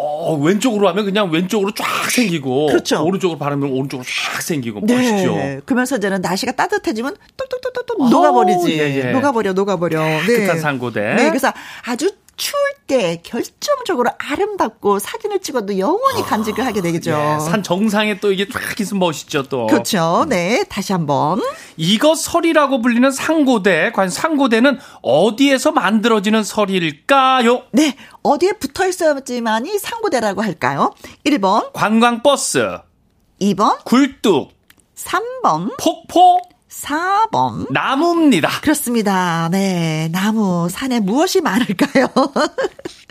[0.00, 2.68] 어, 왼쪽으로 하면 그냥 왼쪽으로 쫙 생기고.
[2.68, 3.04] 그렇죠.
[3.04, 4.80] 오른쪽으로 바르면 오른쪽으로 쫙 생기고.
[4.80, 5.34] 멋있죠.
[5.34, 5.60] 네.
[5.66, 8.78] 그러면서 이제는 날씨가 따뜻해지면 뚝뚝뚝뚝뚝 녹아버리지.
[8.78, 9.12] 예, 예.
[9.12, 10.00] 녹아버려, 녹아버려.
[10.00, 10.26] 네.
[10.26, 11.14] 깨끗한 상고대.
[11.14, 11.28] 네.
[11.28, 11.52] 그래서
[11.84, 17.10] 아주 추울 때 결정적으로 아름답고 사진을 찍어도 영원히 간직을 하게 되겠죠.
[17.10, 19.66] 예, 산 정상에 또 이게 쫙 있으면 멋있죠, 또.
[19.66, 20.24] 그렇죠.
[20.28, 20.64] 네.
[20.68, 21.42] 다시 한번.
[21.76, 23.92] 이거 설이라고 불리는 상고대.
[23.92, 27.64] 과연 상고대는 어디에서 만들어지는 설일까요?
[27.72, 27.96] 네.
[28.22, 30.94] 어디에 붙어 있어야지만이 상고대라고 할까요?
[31.26, 32.78] 1번, 관광버스,
[33.40, 34.52] 2번, 굴뚝,
[34.94, 36.40] 3번, 폭포,
[36.82, 37.70] 4번.
[37.70, 38.60] 나무입니다.
[38.60, 39.48] 그렇습니다.
[39.50, 40.08] 네.
[40.12, 42.06] 나무, 산에 무엇이 많을까요?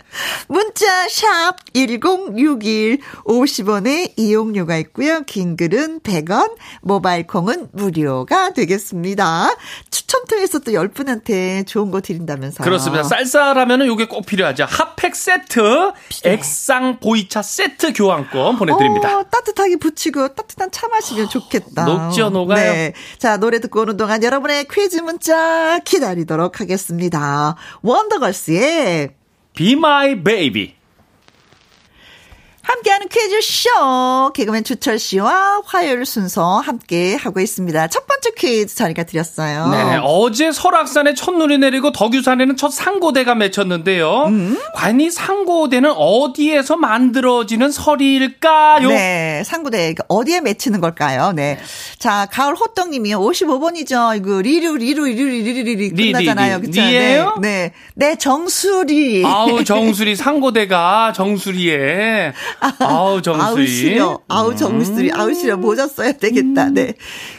[0.48, 5.22] 문자 샵1061 50원의 이용료가 있고요.
[5.22, 9.50] 긴 글은 100원, 모바일 콩은 무료가 되겠습니다.
[9.90, 12.64] 추첨 통해서 또 10분한테 좋은 거 드린다면서요.
[12.64, 13.02] 그렇습니다.
[13.04, 14.66] 쌀쌀하면은 요게 꼭 필요하죠.
[14.68, 15.92] 핫팩 세트,
[16.24, 19.18] 액상 보이차 세트 교환권 보내 드립니다.
[19.18, 21.84] 어, 따뜻하게 붙이고 따뜻한 차 마시면 좋겠다.
[21.84, 22.72] 녹지요, 녹아요.
[22.72, 22.92] 네.
[23.18, 27.56] 자, 노래 듣고 오는 동안 여러분의 퀴즈 문자 기다리도록 하겠습니다.
[27.82, 29.17] 원더걸스의
[29.58, 30.77] Be My Baby.
[32.68, 37.88] 함께하는 퀴즈쇼 개그맨 주철 씨와 화요일 순서 함께 하고 있습니다.
[37.88, 39.68] 첫 번째 퀴즈 저희가 드렸어요.
[39.68, 44.24] 네, 어제 설악산에 첫눈이 내리고 덕유산에는 첫 상고대가 맺혔는데요.
[44.26, 44.58] 음?
[44.74, 48.86] 과연 이 상고대는 어디에서 만들어지는 설일까요?
[48.90, 51.32] 네, 상고대 어디에 맺히는 걸까요?
[51.32, 51.58] 네.
[51.98, 54.14] 자, 가을 호떡님이 55번이죠.
[54.18, 56.58] 이거 리루 리루 리루 리루 리루 리, 끝나잖아요.
[56.64, 57.36] 리예요?
[57.40, 57.48] 네.
[57.48, 59.24] 네, 네, 정수리.
[59.24, 62.34] 아우 정수리 상고대가 정수리에
[62.80, 64.20] 아우 정수리 아우 시려.
[64.28, 65.12] 아우 정수리.
[65.12, 65.56] 아우 시려.
[65.56, 66.70] 모자 써야 되겠다.
[66.70, 66.94] 네.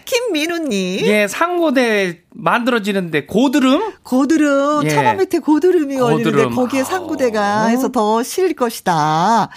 [0.06, 1.06] 김민우님.
[1.06, 4.90] 예 상고대 만들어지는데 고드름 고드름, 예.
[4.90, 6.56] 처마 밑에 고드름이 걸리는데 고드름.
[6.56, 6.86] 거기에 아.
[6.86, 9.50] 상구대가 해서 더실 것이다.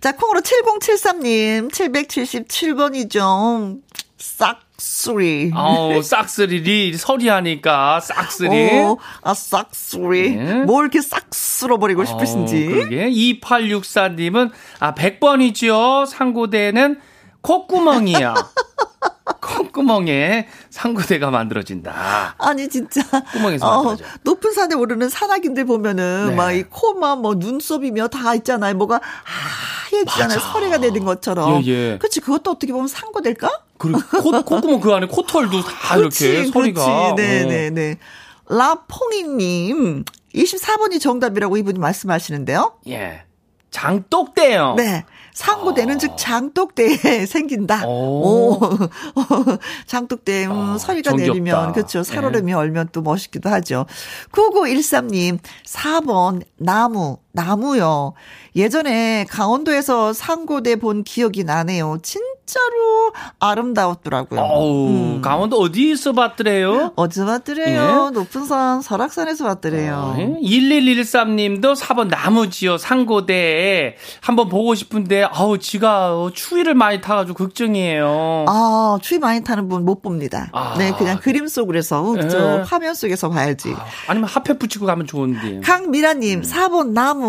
[0.00, 3.78] 자, 콩으로 7073님, 777번이죠.
[4.18, 5.52] 싹 수리.
[5.54, 10.36] 아우 싹스리리 서리하니까 싹스리 어, 아, 싹수리.
[10.36, 10.54] 예.
[10.64, 12.66] 뭘 이렇게 싹 쓸어버리고 싶으신지.
[12.66, 17.00] 어, 그러게 2864님은 아 100번이죠 상고대는
[17.42, 18.34] 콧구멍이야
[19.40, 23.00] 콧구멍에 상고대가 만들어진다 아니 진짜
[23.32, 23.96] 구멍에서 어.
[24.22, 26.34] 높은 산에 오르는 산악인들 보면은 네.
[26.34, 28.74] 막이 코만 뭐 눈썹이며 다 있잖아요.
[28.74, 29.00] 뭐가
[29.90, 30.38] 하얘지잖아요.
[30.38, 31.62] 서리가 내린 것처럼.
[31.64, 31.98] 예, 예.
[31.98, 32.20] 그렇지.
[32.20, 33.50] 그것도 어떻게 보면 상고될까?
[33.80, 37.14] 그리고 콧, 콧구멍 그 안에 코털도 다 이렇게 소리가 어.
[37.16, 37.96] 네네 네.
[38.48, 42.74] 라퐁이님 24번이 정답이라고 이분이 말씀하시는데요.
[42.88, 43.22] 예
[43.70, 45.04] 장독대요 네.
[45.32, 47.82] 상고대는 즉 장독대에 생긴다.
[47.82, 47.86] 아.
[47.86, 48.52] 오.
[48.52, 48.60] 오.
[49.86, 51.32] 장독대, 음, 아, 서리가 정겹다.
[51.32, 52.02] 내리면, 그렇죠.
[52.02, 53.86] 살얼음이 얼면 또 멋있기도 하죠.
[54.32, 58.14] 9913님, 4번, 나무, 나무요.
[58.56, 61.98] 예전에 강원도에서 상고대 본 기억이 나네요.
[62.02, 64.40] 진짜로 아름다웠더라고요.
[64.40, 65.20] 어우 음.
[65.22, 68.10] 강원도 어디서 봤더래요 어디서 봤더래요?
[68.12, 70.16] 높은 산, 설악산에서 봤더래요.
[70.18, 70.36] 예?
[70.42, 78.46] 1113님도 4번 나무지요 상고대 한번 보고 싶은데 아우 지가 어, 추위를 많이 타가지고 걱정이에요.
[78.48, 80.50] 아, 추위 많이 타는 분 못 봅니다.
[80.52, 80.74] 아.
[80.78, 81.48] 네, 그냥 그림
[82.12, 82.38] 그죠.
[82.38, 82.62] 예.
[82.66, 83.74] 화면 속에서 봐야지.
[84.06, 85.60] 아 니면 핫팩 붙이고 가면 좋은데.
[85.60, 87.19] 강미라님, 4번 나무.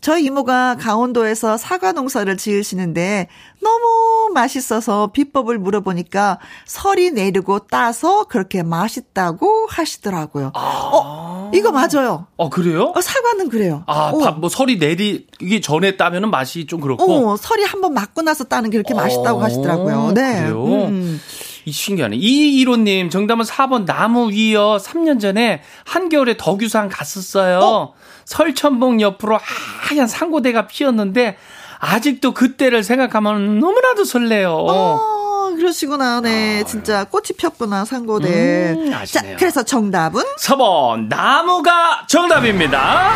[0.00, 3.28] 저희 이모가 강원도에서 사과 농사를 지으시는데
[3.60, 10.52] 너무 맛있어서 비법을 물어보니까 설이 내리고 따서 그렇게 맛있다고 하시더라고요.
[10.54, 12.26] 어, 이거 맞아요.
[12.36, 12.92] 어 그래요?
[12.94, 13.84] 어, 사과는 그래요.
[13.86, 14.18] 아, 어.
[14.18, 17.30] 밥, 뭐 설이 내리기 전에 따면은 맛이 좀 그렇고.
[17.30, 20.12] 어, 설이 한번 맞고 나서 따는 게 맛있다고 어, 하시더라고요.
[20.14, 20.40] 네.
[20.40, 20.64] 그래요?
[20.64, 21.20] 음.
[21.68, 22.16] 이 신기하네.
[22.16, 24.78] 이일호님 정답은 4번 나무 위요.
[24.78, 27.92] 3년 전에 한겨울에 덕유산 갔었어요.
[28.24, 31.36] 설천봉 옆으로 하얀 상고대가 피었는데
[31.78, 34.50] 아직도 그때를 생각하면 너무나도 설레요.
[34.52, 36.22] 어, 그러시구나.
[36.22, 36.64] 네.
[36.64, 38.74] 진짜 꽃이 폈구나, 상고대.
[38.76, 39.22] 음, 자.
[39.36, 43.10] 그래서 정답은 4번 나무가 정답입니다.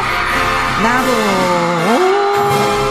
[0.83, 2.82] 나무.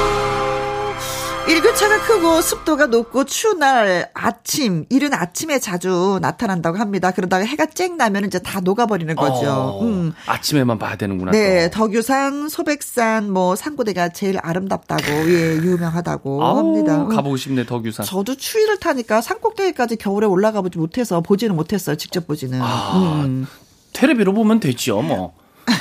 [1.48, 7.12] 일교차가 크고 습도가 높고 추운 날 아침, 이른 아침에 자주 나타난다고 합니다.
[7.12, 9.52] 그러다가 해가 쨍 나면 이제 다 녹아버리는 거죠.
[9.52, 10.14] 어, 음.
[10.28, 11.32] 아침에만 봐야 되는구나.
[11.32, 11.78] 네, 또.
[11.80, 17.04] 덕유산, 소백산, 뭐 상고대가 제일 아름답다고 예 유명하다고 아우, 합니다.
[17.04, 17.10] 음.
[17.10, 18.06] 가보고 싶네 덕유산.
[18.06, 21.96] 저도 추위를 타니까 산꼭대기까지 겨울에 올라가 보지 못해서 보지는 못했어요.
[21.98, 22.60] 직접 보지는.
[22.62, 23.24] 아.
[23.26, 23.48] 음.
[23.94, 25.34] 테레비로 보면 되죠, 뭐.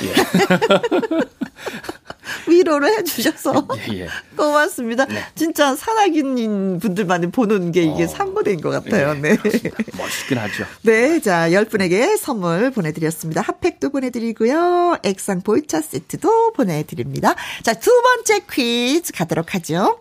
[0.03, 0.13] 예,
[2.47, 4.07] 위로를 해주셔서 예, 예.
[4.35, 5.05] 고맙습니다.
[5.05, 5.23] 네.
[5.35, 8.07] 진짜 산악인 분들만 보는 게 이게 어.
[8.07, 9.15] 상고대인 것 같아요.
[9.15, 9.37] 예, 네.
[9.97, 10.65] 멋있긴 하죠.
[10.83, 13.41] 네, 자, 10분에게 선물 보내드렸습니다.
[13.41, 14.97] 핫팩도 보내드리고요.
[15.03, 17.35] 액상 보이차 세트도 보내드립니다.
[17.63, 19.99] 자, 두 번째 퀴즈 가도록 하죠.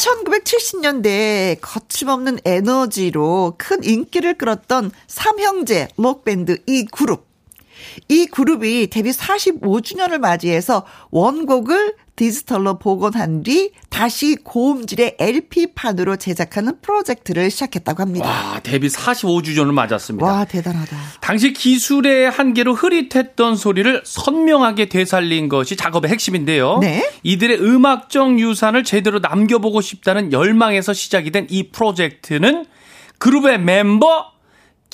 [0.00, 7.33] 1970년대에 거침없는 에너지로 큰 인기를 끌었던 삼형제 록밴드 이 그룹.
[8.08, 18.02] 이 그룹이 데뷔 45주년을 맞이해서 원곡을 디지털로 복원한 뒤 다시 고음질의 LP판으로 제작하는 프로젝트를 시작했다고
[18.02, 18.28] 합니다.
[18.28, 20.24] 와, 데뷔 45주년을 맞았습니다.
[20.24, 20.96] 와, 대단하다.
[21.20, 26.78] 당시 기술의 한계로 흐릿했던 소리를 선명하게 되살린 것이 작업의 핵심인데요.
[26.78, 27.10] 네.
[27.24, 32.64] 이들의 음악적 유산을 제대로 남겨보고 싶다는 열망에서 시작이 된 이 프로젝트는
[33.18, 34.32] 그룹의 멤버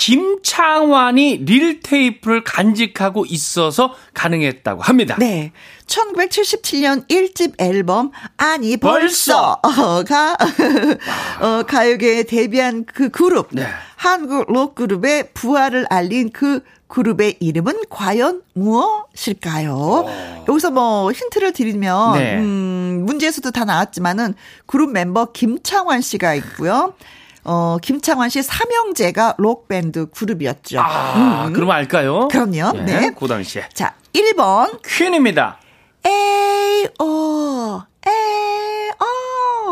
[0.00, 5.16] 김창완이 릴 테이프를 간직하고 있어서 가능했다고 합니다.
[5.18, 5.52] 네.
[5.86, 9.60] 1977년 1집 앨범 아니 벌써가
[11.40, 13.66] 어, 가요계에 데뷔한 그 그룹 네.
[13.96, 20.06] 한국 록 그룹의 부활을 알린 그 그룹의 이름은 과연 무엇일까요?
[20.48, 22.38] 여기서 뭐 힌트를 드리면 네.
[22.38, 24.34] 음, 문제에서도 다 나왔지만은
[24.64, 26.94] 그룹 멤버 김창완 씨가 있고요.
[27.44, 30.78] 어, 김창완 씨 삼형제가 록 밴드 그룹이었죠.
[30.80, 32.28] 아, 그럼 알까요?
[32.28, 32.72] 그럼요.
[32.76, 33.10] 예, 네.
[33.18, 33.68] 그 당시에.
[33.72, 35.58] 자, 1번 퀸입니다.
[36.04, 38.90] 에이, 오, 에이,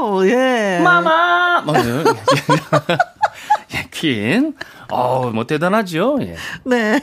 [0.01, 0.81] 오, 예.
[0.83, 1.61] 마마!
[1.63, 2.05] 뭐, 예,
[3.91, 4.55] 퀸.
[4.91, 6.19] 어우, 뭐 대단하죠.
[6.23, 6.37] 예.
[6.65, 7.01] 네.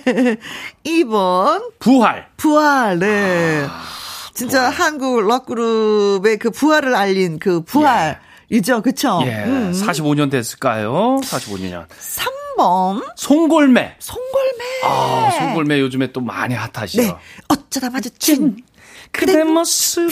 [0.85, 2.27] 2번, 부활.
[2.37, 3.65] 부활, 네.
[3.69, 3.81] 아,
[4.33, 8.81] 진짜 한국 락그룹의 그 부활을 알린 그 부활 이죠.
[8.81, 9.19] 그쵸?
[9.25, 9.43] 예.
[9.45, 9.71] 음.
[9.71, 11.19] 45년 됐을까요?
[11.23, 11.85] 45년.
[12.57, 13.95] 3번, 송골매.
[13.99, 14.63] 송골매.
[14.85, 17.01] 아, 송골매 요즘에 또 많이 핫하시죠.
[17.01, 17.15] 네.
[17.47, 18.57] 어쩌다 마주친.
[19.11, 20.09] 그대 모습.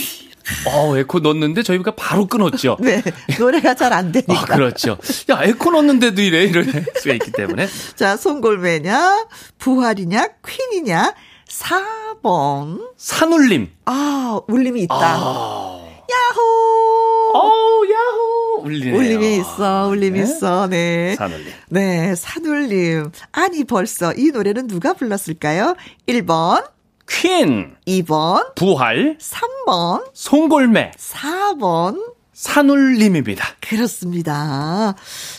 [0.68, 2.76] 어, 에코 넣었는데 저희가 바로 끊었죠.
[2.82, 3.02] 네.
[3.40, 4.34] 노래가 잘 안 되니까.
[4.42, 4.98] 아, 그렇죠.
[5.32, 6.66] 야, 에코 넣었는데도 이래, 이럴
[6.98, 7.68] 수가 있기 때문에.
[7.96, 9.26] 자, 송골매냐,
[9.60, 11.14] 부활이냐, 퀸이냐.
[11.48, 12.90] 4번.
[12.98, 13.70] 산울림.
[13.86, 14.96] 아, 울림이 있다.
[15.00, 15.83] 아.
[16.14, 17.32] 야호!
[17.34, 18.62] 어우, 야호!
[18.64, 18.96] 울리네요.
[18.96, 20.24] 울림이 있어, 울림이 네?
[20.24, 21.16] 있어, 네.
[21.16, 21.54] 산울림.
[21.70, 23.12] 네, 산울림.
[23.32, 25.76] 아니, 벌써 이 노래는 누가 불렀을까요?
[26.08, 26.66] 1번,
[27.10, 27.76] 퀸.
[27.88, 29.18] 2번, 부활.
[29.20, 30.92] 3번, 송골매.
[30.98, 32.14] 4번.
[32.34, 33.46] 산울림입니다.
[33.62, 34.96] 그렇습니다.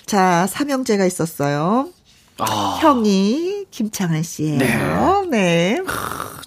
[0.07, 1.89] 자, 삼형제가 있었어요.
[2.39, 2.79] 아.
[2.81, 5.27] 형이 김창한 씨예요.
[5.31, 5.79] 네.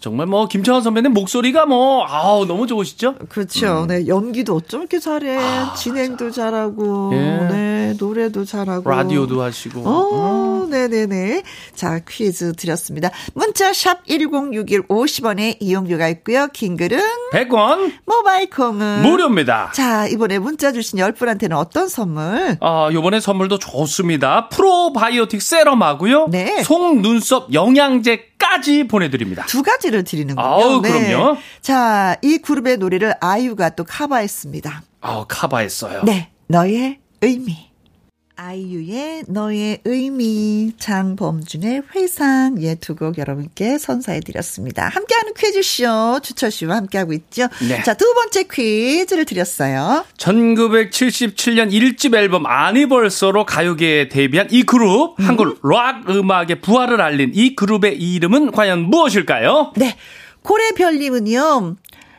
[0.08, 3.16] 정말 뭐 김창완 선배님 목소리가 뭐 아우 너무 좋으시죠?
[3.28, 3.86] 그렇죠.
[3.90, 5.38] 네, 연기도 어쩜 이렇게 잘해.
[5.76, 7.18] 진행도 잘하고, 예.
[7.18, 8.90] 네, 노래도 잘하고.
[8.90, 9.82] 라디오도 하시고.
[9.84, 11.44] 어, 네네네.
[11.76, 13.10] 자, 퀴즈 드렸습니다.
[13.34, 16.48] 문자 샵 1061 50원에 이용료가 있고요.
[16.54, 17.02] 킹글은
[17.34, 19.72] 100원 모바일 콩은 무료입니다.
[19.74, 22.56] 자, 이번에 문자 주신 10분한테는 어떤 선물?
[22.62, 24.48] 아, 요번에 선물도 좋습니다.
[24.48, 26.28] 프로바이오틱 세럼하고요.
[26.30, 26.64] 네.
[26.64, 29.46] 속 눈썹 영양제까지 보내드립니다.
[29.48, 30.46] 두 가지를 드리는군요.
[30.46, 31.38] 아우, 그럼요.
[31.62, 34.84] 자, 이 그룹의 노래를 아이유가 또 커버했습니다.
[35.02, 36.04] 아우, 카바했어요.
[36.04, 37.67] 네, 너의 의미.
[38.38, 44.90] 아이유의 너의 의미, 장범준의 회상, 예, 두 곡 여러분께 선사해드렸습니다.
[44.90, 47.48] 함께하는 퀴즈쇼, 주철씨와 함께하고 있죠.
[47.68, 47.82] 네.
[47.84, 50.06] 자, 두 번째 퀴즈를 드렸어요.
[50.18, 57.98] 1977년 1집 앨범 아니벌서로 가요계에 데뷔한 이 그룹, 한국 락 음악의 부활을 알린 이 그룹의
[58.00, 59.74] 이름은 과연 무엇일까요?
[59.76, 59.96] 네.
[60.44, 61.76] 고래별님은요,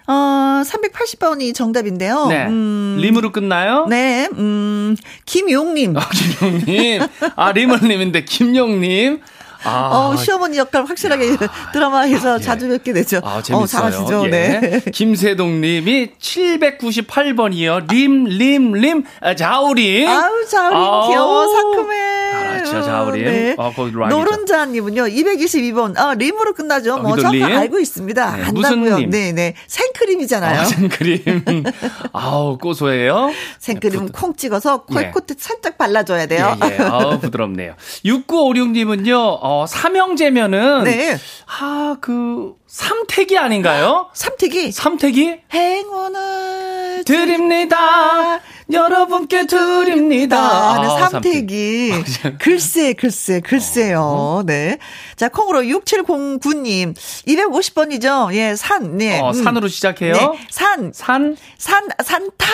[0.09, 2.27] 어, 380번이 정답인데요.
[2.29, 2.47] 네.
[2.47, 3.87] 음, 림으로 끝나요?
[3.91, 4.97] 네, 음,
[5.27, 5.97] 김용님.
[5.99, 7.03] 아, 김용님.
[7.37, 9.21] 아, 리멀님인데, 김용님.
[9.65, 9.91] 아.
[9.93, 11.37] 어, 시어머니 역할 확실하게
[11.73, 12.43] 드라마에서 예.
[12.43, 13.21] 자주 뵙게 되죠.
[13.25, 13.63] 아, 재밌어요.
[13.63, 14.27] 어, 잘하시죠.
[14.27, 14.31] 예.
[14.31, 14.81] 네.
[14.93, 17.91] 김세동 님이 798번이요.
[17.91, 20.09] 림, 림, 림, 아, 자우림.
[20.09, 21.09] 아우, 자우림 아우.
[21.09, 21.99] 귀여워, 상큼해.
[22.35, 23.55] 알았죠, 자우림.
[23.59, 24.17] 어, 거기 락이죠.
[24.17, 25.99] 노른자 님은요, 222번.
[25.99, 26.99] 아, 림으로 끝나죠.
[26.99, 27.59] 뭐, 여기도 정말 림?
[27.59, 28.37] 알고 있습니다.
[28.37, 28.99] 네, 안다고요.
[28.99, 29.11] 림?
[29.11, 29.55] 네네.
[29.67, 30.61] 생크림이잖아요.
[30.61, 31.23] 아, 생크림.
[32.13, 33.31] 아우, 고소해요.
[33.59, 35.11] 생크림 콩 찍어서 코에 예.
[35.11, 36.57] 코트 살짝 발라줘야 돼요.
[36.65, 36.83] 예, 예.
[36.83, 37.75] 아우, 부드럽네요.
[38.05, 40.85] 6956님은요, 어, 삼형제면은.
[40.85, 41.17] 네.
[41.47, 44.11] 아, 그, 삼택이 아닌가요?
[44.13, 45.41] 삼택이 삼택이?
[45.51, 48.41] 행운을 드립니다.
[48.71, 50.75] 여러분께 드립니다.
[50.75, 51.93] 하는 아, 삼택이
[52.39, 54.43] 글쎄 글쎄 글쎄요.
[54.47, 54.79] 네.
[55.17, 56.95] 자 콩으로 6709님
[57.27, 58.35] 250번이죠.
[58.35, 58.99] 예, 산.
[58.99, 59.21] 네.
[59.21, 59.45] 어, 음.
[59.45, 60.13] 산으로 시작해요.
[60.13, 60.29] 네.
[60.51, 60.93] 산.
[60.95, 62.47] 산, 산, 산타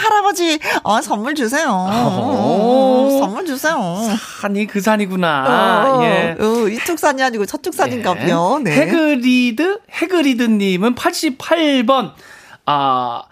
[0.00, 1.68] 할아버지, 어, 선물 주세요.
[1.68, 3.18] 오.
[3.20, 3.76] 선물 주세요.
[4.40, 5.98] 산이 그 산이구나.
[5.98, 6.36] 어, 예.
[6.38, 8.60] 어, 이쪽 산이 아니고 저쪽 산인가 봐요.
[8.62, 8.72] 네.
[8.72, 12.12] 해그리드, 해그리드님은 88번,
[12.66, 13.22] 아,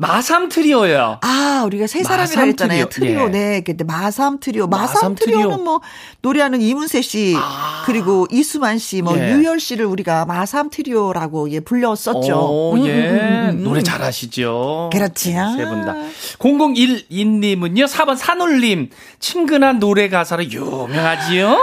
[0.00, 1.18] 마삼 트리오예요.
[1.22, 2.88] 아, 우리가 세 사람이라 했잖아요.
[2.88, 3.22] 트리오.
[3.24, 3.28] 예.
[3.30, 3.60] 네.
[3.62, 4.68] 근데 마삼 트리오.
[4.68, 5.38] 마삼, 마삼 트리오.
[5.38, 5.80] 트리오는 뭐
[6.22, 7.82] 노래하는 이문세 씨 아.
[7.84, 9.32] 그리고 이수만 씨, 뭐 예.
[9.32, 12.32] 유열 씨를 우리가 마삼 트리오라고 예 불렀었죠.
[12.38, 12.92] 오, 음, 예.
[12.92, 13.64] 음, 음, 음.
[13.64, 14.90] 노래 잘하시죠.
[14.92, 15.36] 그렇지.
[15.36, 15.56] 아.
[15.56, 15.96] 세분 다.
[16.38, 18.90] 0012님은요, 4번 산울림.
[19.18, 21.58] 친근한 노래 가사로 유명하지요?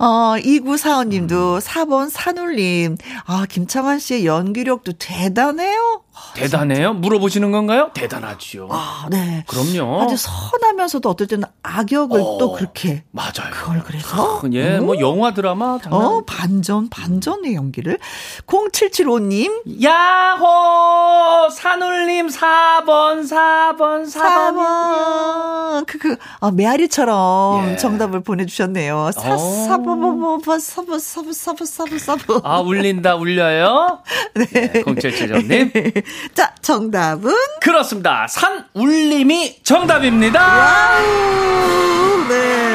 [0.00, 1.58] 어, 2945님도 음.
[1.58, 2.96] 4번 산울님.
[3.24, 6.02] 아, 김창완 씨의 연기력도 대단해요.
[6.34, 6.94] 대단해요?
[6.94, 7.90] 물어보시는 건가요?
[7.94, 8.68] 대단하지요.
[8.70, 9.44] 아, 네.
[9.46, 10.02] 그럼요.
[10.02, 13.04] 아주 선하면서도 어떨 때는 악역을 어, 또 그렇게.
[13.10, 13.50] 맞아요.
[13.52, 14.42] 그걸 그래서?
[14.52, 16.00] 예, 뭐 영화 드라마 장난.
[16.00, 17.98] 어, 반전, 반전의 연기를.
[18.46, 19.82] 0775님.
[19.84, 21.50] 야호!
[21.50, 24.10] 산울림 4번, 4번, 4번.
[24.10, 25.86] 4번.
[25.86, 27.76] 그, 그, 아, 메아리처럼 예.
[27.76, 29.10] 정답을 보내주셨네요.
[29.12, 29.38] 사, 어.
[29.38, 32.40] 사버버버버, 사버, 사버, 사버, 사버, 사버.
[32.44, 34.02] 아, 울린다, 울려요?
[34.34, 34.82] 네.
[34.82, 35.72] 공철철님.
[36.34, 37.32] 자, 정답은?
[37.60, 38.26] 그렇습니다.
[38.28, 40.40] 산 울림이 정답입니다.
[40.40, 42.70] 와우, 네.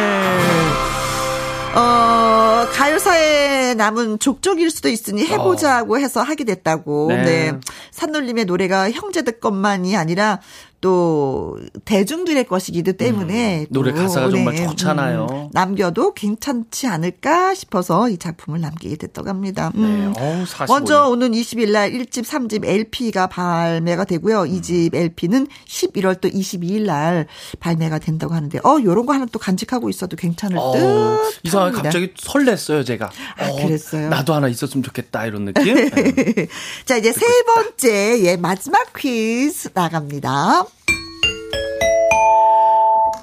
[1.75, 7.07] 어, 가요사에 남을 족적일 수도 있으니 해보자고 해서 하게 됐다고.
[7.09, 7.23] 네.
[7.23, 7.59] 네.
[7.91, 10.39] 산울림의 노래가 형제들 것만이 아니라
[10.85, 14.03] 또 대중들의 것이기도 때문에 음, 노래 또, 네.
[14.03, 15.27] 가사가 정말 좋잖아요.
[15.31, 19.71] 음, 남겨도 괜찮지 않을까 싶어서 이 작품을 남기게 됐다고 합니다.
[19.73, 20.13] 음.
[20.15, 20.21] 네.
[20.21, 20.67] 어우, 45 년.
[20.67, 24.41] 먼저 오는 20일 날 1집, 3집 LP가 발매가 되고요.
[24.43, 27.25] 2집 LP는 11월 또 22일 날
[27.59, 31.39] 발매가 된다고 하는데 어 요런 거 하나 또 간직하고 있어도 괜찮을 어, 듯.
[31.47, 31.81] 이상하게.
[31.81, 33.09] 갑자기 설렜어요, 제가.
[33.39, 34.09] 아, 어, 그랬어요?
[34.09, 35.73] 나도 하나 있었으면 좋겠다, 이런 느낌.
[35.89, 36.47] 네.
[36.85, 40.65] 자, 이제 세 번째 예 마지막 퀴즈 나갑니다.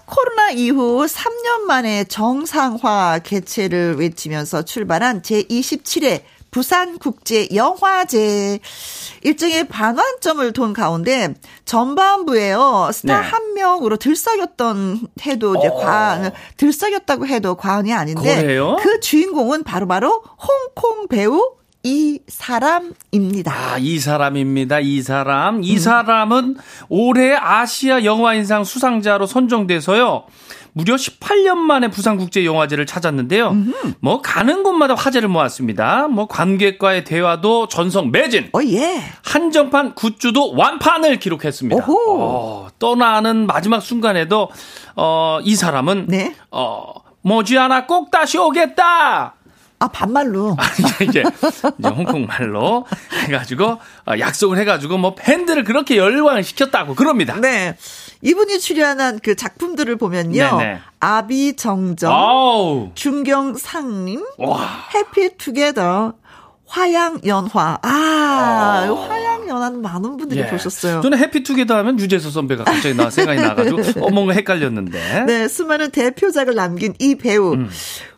[0.07, 6.23] 코로나 이후 3년 만에 정상화 개최를 외치면서 출발한 제27회
[6.53, 8.11] 부산국제영화제
[9.23, 11.35] 일정의 반환점을 돈 가운데
[11.65, 13.27] 전반부에요 스타 네.
[13.27, 15.77] 한 명으로 들썩였던 해도 이제 어.
[15.77, 18.77] 과 들썩였다고 해도 과언이 아닌데 그래요?
[18.81, 21.55] 그 주인공은 바로바로 홍콩 배우
[21.85, 23.53] 이 사람입니다.
[23.53, 24.81] 아, 이 사람입니다.
[24.81, 25.57] 이 사람.
[25.57, 25.65] 음.
[25.65, 26.57] 이 사람은
[26.89, 30.25] 올해 아시아 영화인상 수상자로 선정돼서요.
[30.75, 33.55] 무려 18년 만에 부산국제영화제를 찾았는데요.
[34.01, 36.09] 뭐 가는 곳마다 화제를 모았습니다.
[36.09, 38.49] 뭐 관객과의 대화도 전성 매진.
[38.55, 39.03] 어 예.
[39.23, 41.85] 한정판 굿즈도 완판을 기록했습니다.
[41.85, 42.23] 오호.
[42.23, 44.49] 어, 떠나는 마지막 순간에도
[44.97, 46.35] 어, 이 사람은 네.
[46.51, 46.85] 어,
[47.21, 49.35] 머지않아 꼭 다시 오겠다.
[49.83, 50.57] 아 반말로.
[51.03, 51.25] 이제,
[51.79, 52.87] 이제 홍콩 말로
[53.27, 57.35] 해가지고 어, 약속을 해가지고 뭐 팬들을 그렇게 열광을 시켰다고 그럽니다.
[57.41, 57.77] 네.
[58.21, 60.57] 이분이 출연한 그 작품들을 보면요.
[60.59, 60.79] 네네.
[61.01, 66.15] 아비정정, 아우 중경상님, 와 해피투게더,
[66.73, 67.81] 화양연화.
[67.83, 70.47] 아, 화양연화는 많은 분들이 예.
[70.47, 71.03] 보셨어요.
[71.03, 75.25] 저는 해피투게더 하면 유재석 선배가 갑자기 나 생각이 나가지고 어 뭔가 헷갈렸는데.
[75.27, 77.53] 네, 수많은 대표작을 남긴 이 배우.
[77.53, 77.69] 음.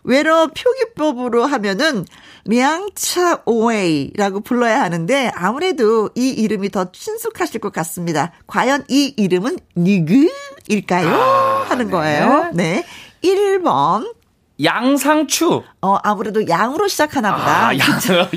[0.05, 2.05] 외러 표기법으로 하면은
[2.45, 8.33] 미앙차 오웨이라고 불러야 하는데 아무래도 이 이름이 더 친숙하실 것 같습니다.
[8.47, 11.09] 과연 이 이름은 누구일까요?
[11.09, 11.91] 아, 하는 네.
[11.91, 12.51] 거예요.
[12.55, 12.85] 네.
[13.25, 14.15] 1번.
[14.63, 15.63] 양상추.
[15.83, 17.69] 어, 아무래도 양으로 시작하나 보다.
[17.69, 17.89] 아, 양,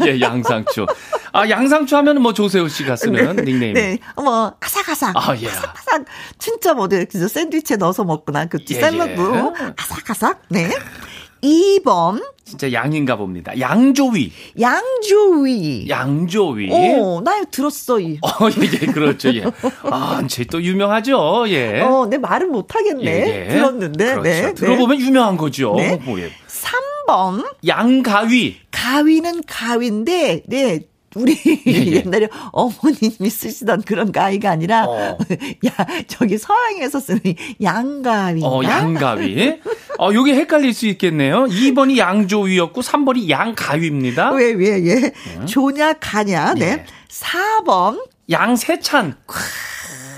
[0.05, 0.85] 예, 양상추.
[1.31, 3.73] 아, 양상추 하면 은 뭐 조세호 씨가 쓰는 닉네임.
[3.75, 5.47] 네, 어머 아삭아삭, 아, 예.
[5.47, 6.05] 아삭아삭,
[6.39, 9.73] 진짜 뭐들 그죠 샌드위치에 넣어서 먹거나 그 예, 샐러드 예.
[9.77, 10.41] 아삭아삭.
[10.49, 10.69] 네.
[11.47, 13.57] 2번 진짜 양인가 봅니다.
[13.59, 14.31] 양조위.
[14.59, 15.89] 양조위.
[15.89, 16.69] 양조위.
[16.71, 17.99] 어, 나 들었어.
[17.99, 18.19] 이.
[18.21, 19.43] 어, 예, 예, 그렇죠, 예.
[19.83, 21.81] 아, 쟤또 유명하죠, 예.
[21.81, 23.03] 어, 내 말은 못 하겠네.
[23.05, 23.53] 예, 예.
[23.53, 24.05] 들었는데.
[24.15, 24.21] 그렇죠.
[24.23, 24.53] 네.
[24.53, 25.75] 들어보면 유명한 거죠.
[25.75, 25.99] 네.
[26.05, 26.31] 뭐, 예.
[26.47, 27.45] 3번.
[27.65, 28.55] 양가위.
[28.71, 30.79] 가위는 가위인데, 네.
[31.17, 31.37] 우리
[31.67, 31.85] 예.
[31.97, 35.17] 옛날에 어머님이 쓰시던 그런 가위가 아니라 어.
[35.65, 35.71] 야
[36.07, 37.21] 저기 서양에서 쓰는
[37.61, 38.41] 양가위.
[38.43, 39.59] 어, 양가위.
[39.99, 41.45] 어, 요게 헷갈릴 수 있겠네요.
[41.45, 44.31] 2번이 양조위였고 3번이 양가위입니다.
[44.31, 45.13] 왜, 왜, 예.
[45.45, 46.53] 조냐, 가냐.
[46.53, 46.77] 네.
[46.77, 46.85] 네.
[47.09, 48.03] 4번.
[48.29, 49.15] 양세찬.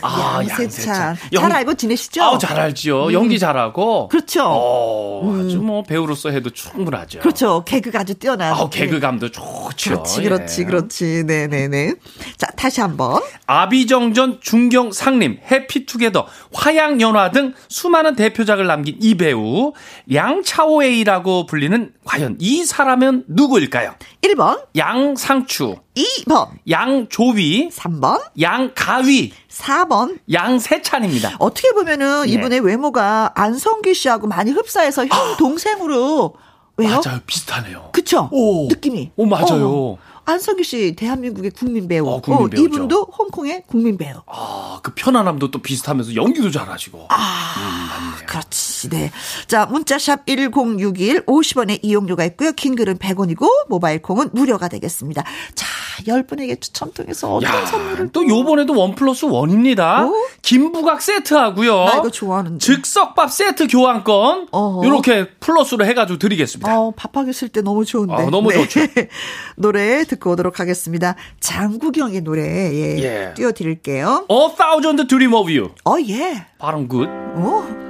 [0.01, 1.17] 아, 양세찬.
[1.33, 2.21] 영- 잘 알고 지내시죠?
[2.23, 3.13] 아우, 잘 알지요.
[3.13, 4.07] 연기 잘하고.
[4.09, 4.43] 그렇죠.
[4.45, 7.19] 어, 아주 뭐 배우로서 해도 충분하죠.
[7.19, 7.63] 그렇죠.
[7.65, 8.53] 개그가 아주 뛰어난.
[8.53, 9.91] 아우, 개그감도 좋죠.
[9.91, 10.65] 그렇지, 그렇지, 예.
[10.65, 11.23] 그렇지.
[11.25, 11.93] 네네네.
[12.37, 13.21] 자, 다시 한 번.
[13.45, 19.73] 아비정전, 중경, 상림, 해피투게더, 화양연화 등 수많은 대표작을 남긴 이 배우
[20.11, 23.95] 양차오웨이라고 불리는 과연 이 사람은 누구일까요?
[24.21, 30.19] 1번, 양상추, 2번, 양조위, 3번, 양가위, 4번.
[30.31, 31.35] 양세찬입니다.
[31.39, 32.33] 어떻게 보면은 예.
[32.33, 36.35] 이분의 외모가 안성기 씨하고 많이 흡사해서 형 동생으로
[36.77, 36.95] 왜요?
[36.95, 37.01] 아.
[37.05, 37.19] 맞아요.
[37.27, 37.89] 비슷하네요.
[37.91, 38.29] 그쵸?
[38.31, 38.67] 오.
[38.69, 39.11] 느낌이.
[39.17, 39.67] 오, 맞아요.
[39.69, 39.97] 어.
[40.29, 42.07] 안성기 씨 대한민국의 국민 배우.
[42.07, 42.63] 어, 국민 배우죠.
[42.63, 44.21] 이분도 홍콩의 국민 배우.
[44.27, 47.07] 아, 그 편안함도 또 비슷하면서 연기도 잘하시고.
[47.09, 48.89] 아, 그렇지.
[48.89, 49.11] 네.
[49.47, 52.51] 자, 문자샵 1061 50원의 이용료가 있고요.
[52.51, 55.23] 긴 글은 100원이고 모바일 콩은 무료가 되겠습니다.
[55.55, 55.65] 자,
[56.03, 60.05] 10분에게 추첨 통해서 어떤 야, 선물을 또 요번에도 원 플러스 원입니다.
[60.05, 60.13] 오?
[60.43, 61.85] 김부각 세트 하고요.
[61.85, 62.59] 나 이거 좋아하는데.
[62.59, 64.49] 즉석밥 세트 교환권.
[64.53, 66.79] 요렇게 플러스로 해 가지고 드리겠습니다.
[66.79, 68.13] 어, 밥하기 싫을 때 너무 좋은데.
[68.13, 68.79] 아, 너무 좋죠.
[69.57, 71.15] 노래 듣고 오도록 하겠습니다.
[71.39, 72.97] 장국영의 노래, 예.
[72.99, 73.33] 예.
[73.35, 74.27] 띄워드릴게요.
[74.29, 75.71] A thousand dream of you.
[75.85, 76.45] 어, 예.
[76.59, 77.07] 발음 good.
[77.07, 77.88] 오.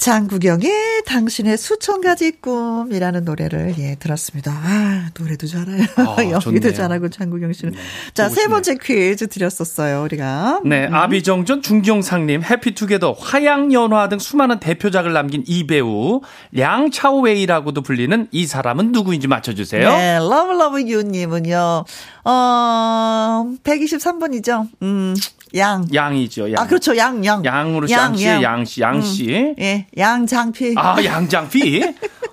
[0.00, 4.50] 장국영의 당신의 수천 가지 꿈이라는 노래를 예 들었습니다.
[4.50, 5.84] 아 노래도 잘해요.
[5.96, 6.72] 아, 연기도.
[6.72, 7.74] 잘하고 장국영 씨는
[8.14, 8.48] 자 보고 세 싶네요.
[8.54, 10.62] 번째 퀴즈 드렸었어요 우리가.
[10.64, 16.22] 네, 아비정전, 중경삼림, 해피투게더, 화양연화 등 수많은 대표작을 남긴 이 배우
[16.52, 19.86] 량차오웨이라고도 불리는 이 사람은 누구인지 맞춰주세요.
[19.86, 21.84] 네, 러브러브 유님은요,
[22.24, 24.68] 어, 123번이죠.
[24.82, 25.14] 음,
[25.54, 25.86] 양.
[25.92, 26.52] 양이죠.
[26.52, 26.62] 양.
[26.62, 26.96] 아, 그렇죠.
[26.96, 27.44] 양, 양.
[27.44, 28.42] 양으로 양, 쌍씨, 양.
[28.42, 29.54] 양씨, 양씨.
[29.58, 30.74] 예, 양장피.
[30.76, 31.82] 아, 양장피?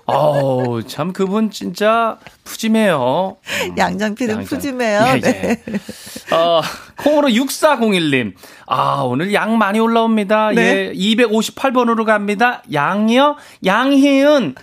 [0.06, 3.38] 어우, 참, 그분 진짜 푸짐해요.
[3.66, 5.02] 음, 양장피는 양장- 푸짐해요.
[5.08, 5.20] 예, 예.
[5.22, 5.64] 네.
[6.36, 6.62] 어,
[6.98, 8.34] 콩으로 6401님.
[8.68, 10.52] 아, 오늘 양 많이 올라옵니다.
[10.52, 10.62] 네.
[10.62, 12.62] 예, 258번으로 갑니다.
[12.72, 13.36] 양이요?
[13.66, 14.56] 양희은.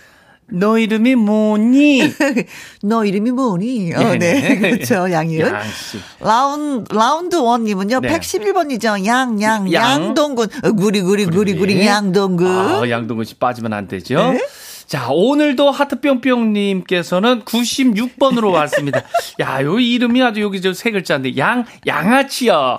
[0.55, 2.03] 너 이름이 뭐니?
[2.83, 3.93] 너 이름이 뭐니?
[3.95, 4.41] 어, 네, 네.
[4.41, 4.59] 네.
[4.71, 5.11] 그렇죠.
[5.11, 5.47] 양이은.
[5.47, 5.99] 양씨.
[6.21, 8.09] 라운, 라운드 원님은요, 네.
[8.09, 9.05] 111번이죠.
[9.07, 9.93] 양, 양, 양.
[10.05, 10.47] 양동근.
[10.65, 12.47] 어, 구리, 구리, 구리, 구리, 양동근.
[12.47, 14.33] 아, 양동근 씨 빠지면 안 되죠.
[14.33, 14.41] 네.
[14.87, 19.03] 자, 오늘도 하트뿅뿅님께서는 96번으로 왔습니다.
[19.41, 22.79] 야, 요 이름이 아주 여기 저 세 글자인데, 양, 양아치요.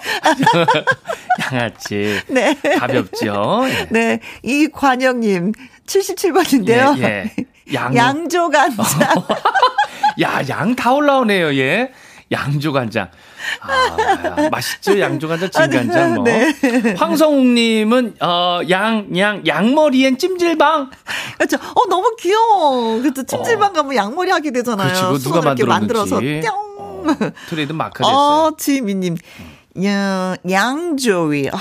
[1.51, 2.19] 양아치.
[2.27, 2.55] 네.
[2.79, 3.63] 가볍죠.
[3.69, 3.87] 예.
[3.89, 4.19] 네.
[4.43, 5.51] 이관영님,
[5.87, 6.97] 77번인데요.
[6.99, 7.31] 예, 예.
[7.73, 8.85] 양, 양조 간장.
[10.21, 11.91] 야, 양 다 올라오네요, 예.
[12.31, 13.09] 양조 간장.
[13.61, 14.99] 아, 맛있죠?
[14.99, 16.23] 양조 간장, 진 간장, 뭐.
[16.23, 16.53] 네.
[16.97, 20.89] 황성욱 님은, 어, 양, 양, 양머리엔 찜질방.
[21.37, 21.57] 그렇죠.
[21.57, 22.99] 어, 너무 귀여워.
[22.99, 25.09] 그래도 찜질방 가면 양머리 하게 되잖아요.
[25.09, 25.41] 그렇지, 누가.
[25.65, 26.41] 만들어서 뿅.
[26.79, 27.05] 어,
[27.47, 28.15] 트레이드 마크 됐어요.
[28.15, 29.17] 어, 지민님.
[29.85, 31.49] 야, 양조위.
[31.53, 31.57] 아,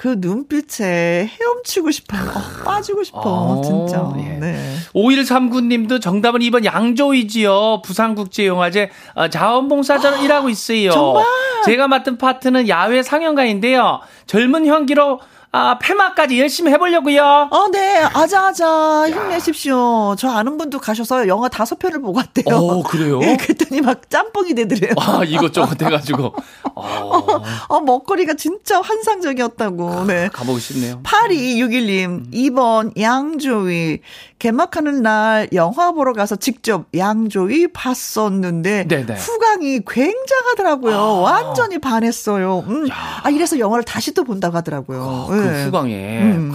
[0.00, 2.22] 그 눈빛에 헤엄치고 싶어요.
[2.30, 3.20] 어, 빠지고 싶어.
[3.22, 4.10] 어, 진짜.
[4.16, 4.38] 예.
[4.38, 4.74] 네.
[4.94, 7.82] 5139님도 정답은 2번 양조위지요.
[7.84, 10.90] 부산국제영화제 어, 자원봉사자로 일하고 있어요.
[10.90, 11.26] 정말?
[11.66, 14.00] 제가 맡은 파트는 야외 상영가인데요.
[14.24, 15.20] 젊은 향기로
[15.52, 17.48] 아, 폐막까지 열심히 해보려고요.
[17.50, 17.98] 어, 네.
[18.04, 19.08] 아자아자.
[19.08, 20.14] 힘내십시오.
[20.16, 22.54] 저 아는 분도 가셔서 영화 다섯 편을 보고 왔대요.
[22.54, 23.20] 어, 그래요?
[23.22, 24.92] 예, 그랬더니 막 짬뽕이 되더래요.
[24.96, 26.34] 아, 이것저것 해가지고.
[26.76, 30.04] 어, 어, 먹거리가 진짜 환상적이었다고.
[30.06, 30.28] 네.
[30.32, 31.00] 가보고 싶네요.
[31.02, 34.00] 8261님, 2번 양조위.
[34.40, 39.14] 개막하는 날 영화 보러 가서 직접 양조위 봤었는데 네네.
[39.14, 41.20] 후광이 굉장하더라고요.
[41.20, 42.64] 완전히 반했어요.
[42.66, 42.88] 음.
[43.22, 45.26] 아 이래서 영화를 다시 또 본다고 하더라고요.
[45.42, 45.64] 그 네.
[45.64, 46.20] 후광에.
[46.22, 46.52] 음.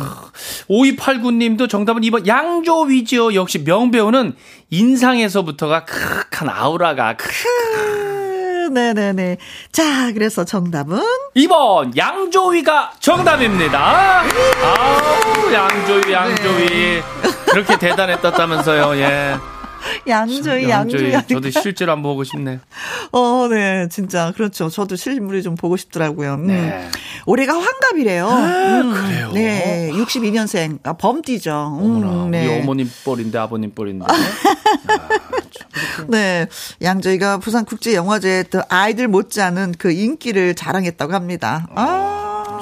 [0.69, 3.33] 5289님도 정답은 2번 양조위지요.
[3.33, 4.33] 역시 명배우는
[4.69, 7.27] 인상에서부터가 크한 아우라가 크.
[8.65, 9.37] 크, 네네네.
[9.71, 10.99] 자, 그래서 정답은
[11.35, 14.23] 2번 양조위가 정답입니다.
[14.63, 17.01] 아우 양조위 양조위
[17.51, 18.95] 그렇게 대단했다면서요.
[19.01, 19.35] 예.
[20.07, 21.11] 양조위, 양조위.
[21.27, 22.59] 저도 실제로 한번 보고 싶네요.
[23.11, 24.69] 어, 네, 진짜 그렇죠.
[24.69, 26.35] 저도 실물이 좀 보고 싶더라고요.
[26.35, 26.47] 음.
[26.47, 26.89] 네.
[27.25, 28.27] 올해가 환갑이래요.
[28.27, 29.31] 음, 그래요?
[29.33, 30.79] 네, 62년생.
[30.83, 31.79] 아, 범띠죠.
[31.81, 32.47] 음, 어머나, 네.
[32.47, 34.05] 우리 어머님 뻘인데 아버님 뻘인데.
[36.07, 36.47] 네.
[36.81, 41.67] 양저희가 부산국제영화제에 또 아이들 못지않은 그 인기를 자랑했다고 합니다.
[41.75, 42.59] 아,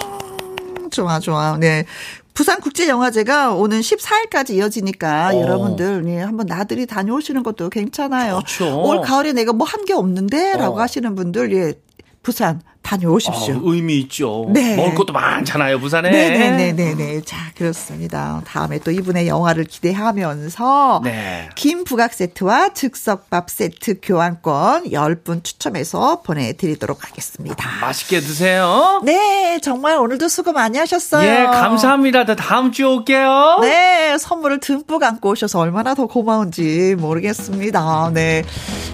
[0.91, 1.57] 좋아, 좋아.
[1.57, 1.85] 네.
[2.33, 5.41] 부산국제영화제가 오는 14일까지 이어지니까 어.
[5.41, 8.35] 여러분들 예, 한번 나들이 다녀오시는 것도 괜찮아요.
[8.37, 8.81] 그렇죠.
[8.81, 10.81] 올 가을에 내가 뭐 한 게 없는데라고 어.
[10.81, 11.73] 하시는 분들 예,
[12.21, 13.55] 부산 다녀오십시오.
[13.55, 14.49] 어, 의미 있죠.
[14.49, 14.75] 네.
[14.75, 16.11] 먹을 것도 많잖아요, 부산에.
[16.11, 17.21] 네네네네네.
[17.21, 18.41] 자, 그렇습니다.
[18.45, 21.49] 다음에 또 이분의 영화를 기대하면서 네.
[21.55, 27.69] 김 부각 세트와 즉석밥 세트 교환권 10분 추첨해서 보내드리도록 하겠습니다.
[27.81, 29.01] 맛있게 드세요.
[29.03, 31.27] 네, 정말 오늘도 수고 많이 하셨어요.
[31.27, 32.25] 예, 감사합니다.
[32.25, 33.59] 저 다음 주에 올게요.
[33.61, 38.11] 네, 선물을 듬뿍 안고 오셔서 얼마나 더 고마운지 모르겠습니다.
[38.13, 38.43] 네.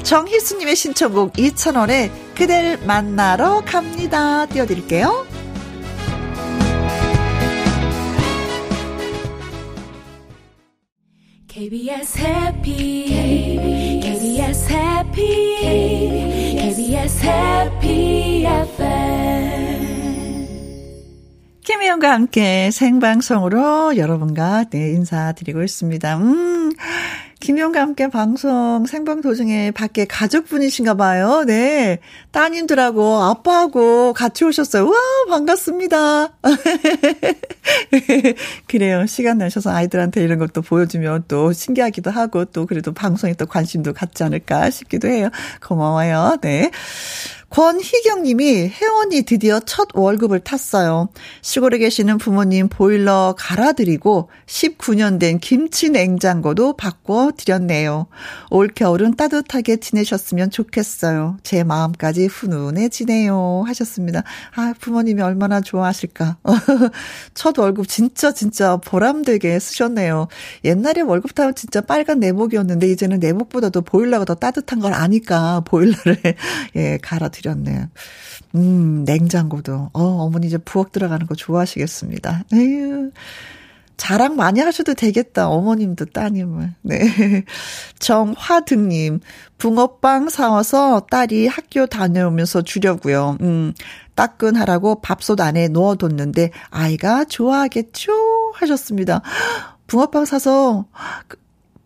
[0.04, 4.46] 정희수님의 신청곡 2,000원에 그댈 만나러 갑니다.
[4.48, 5.26] 띄워드릴게요.
[11.48, 15.56] KBS 해피 KBS 해피
[16.58, 19.50] KBS 해피 FM
[21.64, 26.18] 김혜영과 함께 생방송으로 여러분과 네, 인사드리고 있습니다.
[26.18, 26.74] 음,
[27.40, 31.46] 김혜영과 함께 방송 생방 도중에 밖에 가족분이신가 봐요.
[31.48, 32.00] 네.
[32.32, 34.86] 따님들하고 아빠하고 같이 오셨어요.
[34.86, 34.94] 와,
[35.30, 36.34] 반갑습니다.
[38.68, 39.06] 그래요.
[39.06, 44.24] 시간 내셔서 아이들한테 이런 것도 보여주면 또 신기하기도 하고 또 그래도 방송에 또 관심도 갖지
[44.24, 45.30] 않을까 싶기도 해요.
[45.66, 46.40] 고마워요.
[46.42, 46.72] 네.
[47.50, 51.10] 권희경 님이 혜원이 드디어 첫 월급을 탔어요.
[51.42, 58.06] 시골에 계시는 부모님 보일러 갈아드리고 19년 된 김치 냉장고도 바꿔 드렸네요.
[58.52, 61.38] 올 겨울은 따뜻하게 지내셨으면 좋겠어요.
[61.42, 63.64] 제 마음까지 훈훈해지네요.
[63.66, 64.24] 하셨습니다.
[64.56, 66.38] 아, 부모님이 얼마나 좋아하실까.
[67.34, 70.28] 첫 월급 진짜 진짜 보람되게 쓰셨네요.
[70.66, 76.18] 옛날에 월급 타면 진짜 빨간 내복이었는데 이제는 내복보다도 보일러가 더 따뜻한 걸 아니까 보일러를
[76.76, 77.88] 예, 갈아 드 렸네요.
[78.56, 79.92] 음, 냉장고도.
[79.94, 82.46] 어, 어머니 이제 부엌 들어가는 거 좋아하시겠습니다.
[82.54, 83.12] 에휴.
[84.00, 85.50] 자랑 많이 하셔도 되겠다.
[85.50, 86.74] 어머님도 따님을.
[86.82, 87.00] 네.
[88.00, 89.20] 정화등님,
[89.58, 93.38] 붕어빵 사와서 딸이 학교 다녀오면서 주려고요.
[93.42, 93.74] 음,
[94.16, 98.14] 따끈하라고 밥솥 안에 넣어뒀는데 아이가 좋아하겠죠?
[98.54, 99.22] 하셨습니다.
[99.88, 100.86] 붕어빵 사서
[101.28, 101.38] 그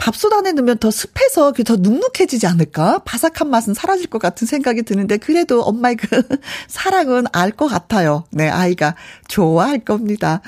[0.04, 2.99] 밥솥 안에 넣으면 더 습해서 더 눅눅해지지 않을까?
[3.06, 6.22] 바삭한 맛은 사라질 것 같은 생각이 드는데 그래도 엄마의 그
[6.68, 8.26] 사랑은 알 것 같아요.
[8.32, 8.95] 네, 아이가
[9.30, 10.41] 좋아할 겁니다.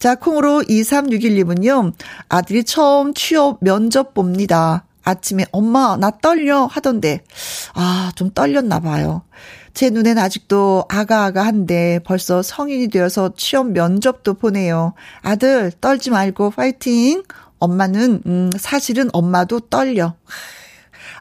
[0.00, 1.92] 자, 콩으로 2361님은요.
[2.28, 4.86] 아들이 처음 취업 면접 봅니다.
[5.04, 7.22] 아침에 엄마 나 떨려 하던데
[7.74, 9.22] 아, 좀 떨렸나 봐요.
[9.72, 14.94] 제 눈엔 아직도 아가아가한데 벌써 성인이 되어서 취업 면접도 보내요.
[15.20, 17.22] 아들 떨지 말고 파이팅.
[17.58, 20.14] 엄마는 음 사실은 엄마도 떨려.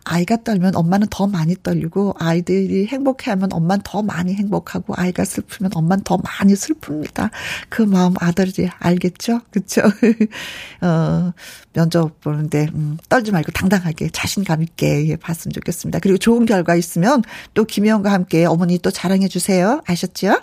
[0.05, 6.03] 아이가 떨면 엄마는 더 많이 떨리고 아이들이 행복해하면 엄마는 더 많이 행복하고 아이가 슬프면 엄마는
[6.03, 7.31] 더 많이 슬픕니다.
[7.69, 9.41] 그 마음 아들이 알겠죠?
[9.49, 9.81] 그렇죠?
[10.81, 11.33] 어,
[11.73, 15.99] 면접 보는데 음, 떨지 말고 당당하게 자신감 있게 예, 봤으면 좋겠습니다.
[15.99, 17.23] 그리고 좋은 결과 있으면
[17.55, 19.81] 또 김혜영과 함께 어머니 또 자랑해 주세요.
[19.87, 20.39] 아셨죠?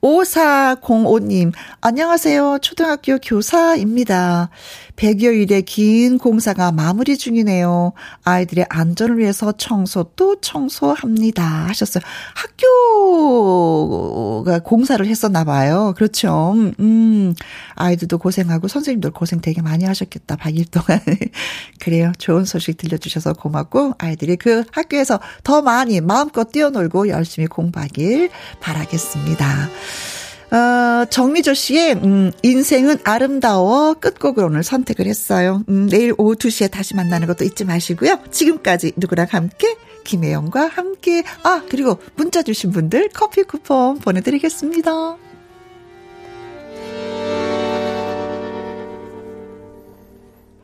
[0.00, 1.52] 5405님
[1.82, 2.60] 안녕하세요.
[2.62, 4.48] 초등학교 교사입니다.
[4.96, 7.92] 100여일의 긴 공사가 마무리 중이네요.
[8.24, 11.44] 아이들의 안전을 위해서 청소 또 청소합니다.
[11.68, 12.02] 하셨어요.
[13.54, 15.94] 학교가 공사를 했었나 봐요.
[15.96, 16.54] 그렇죠.
[16.80, 17.34] 음,
[17.74, 20.36] 아이들도 고생하고 선생님들 고생 되게 많이 하셨겠다.
[20.36, 21.00] 100일 동안.
[21.80, 22.12] 그래요.
[22.18, 28.30] 좋은 소식 들려주셔서 고맙고 아이들이 그 학교에서 더 많이 마음껏 뛰어놀고 열심히 공부하길
[28.60, 29.68] 바라겠습니다.
[30.50, 35.62] 어, 정미조 씨의, 음, 인생은 아름다워 끝곡을 오늘 선택을 했어요.
[35.68, 38.20] 음, 내일 오후 2시에 다시 만나는 것도 잊지 마시고요.
[38.30, 39.76] 지금까지 누구랑 함께?
[40.04, 41.24] 김혜영과 함께.
[41.42, 45.25] 아, 그리고 문자 주신 분들 커피 쿠폰 보내드리겠습니다.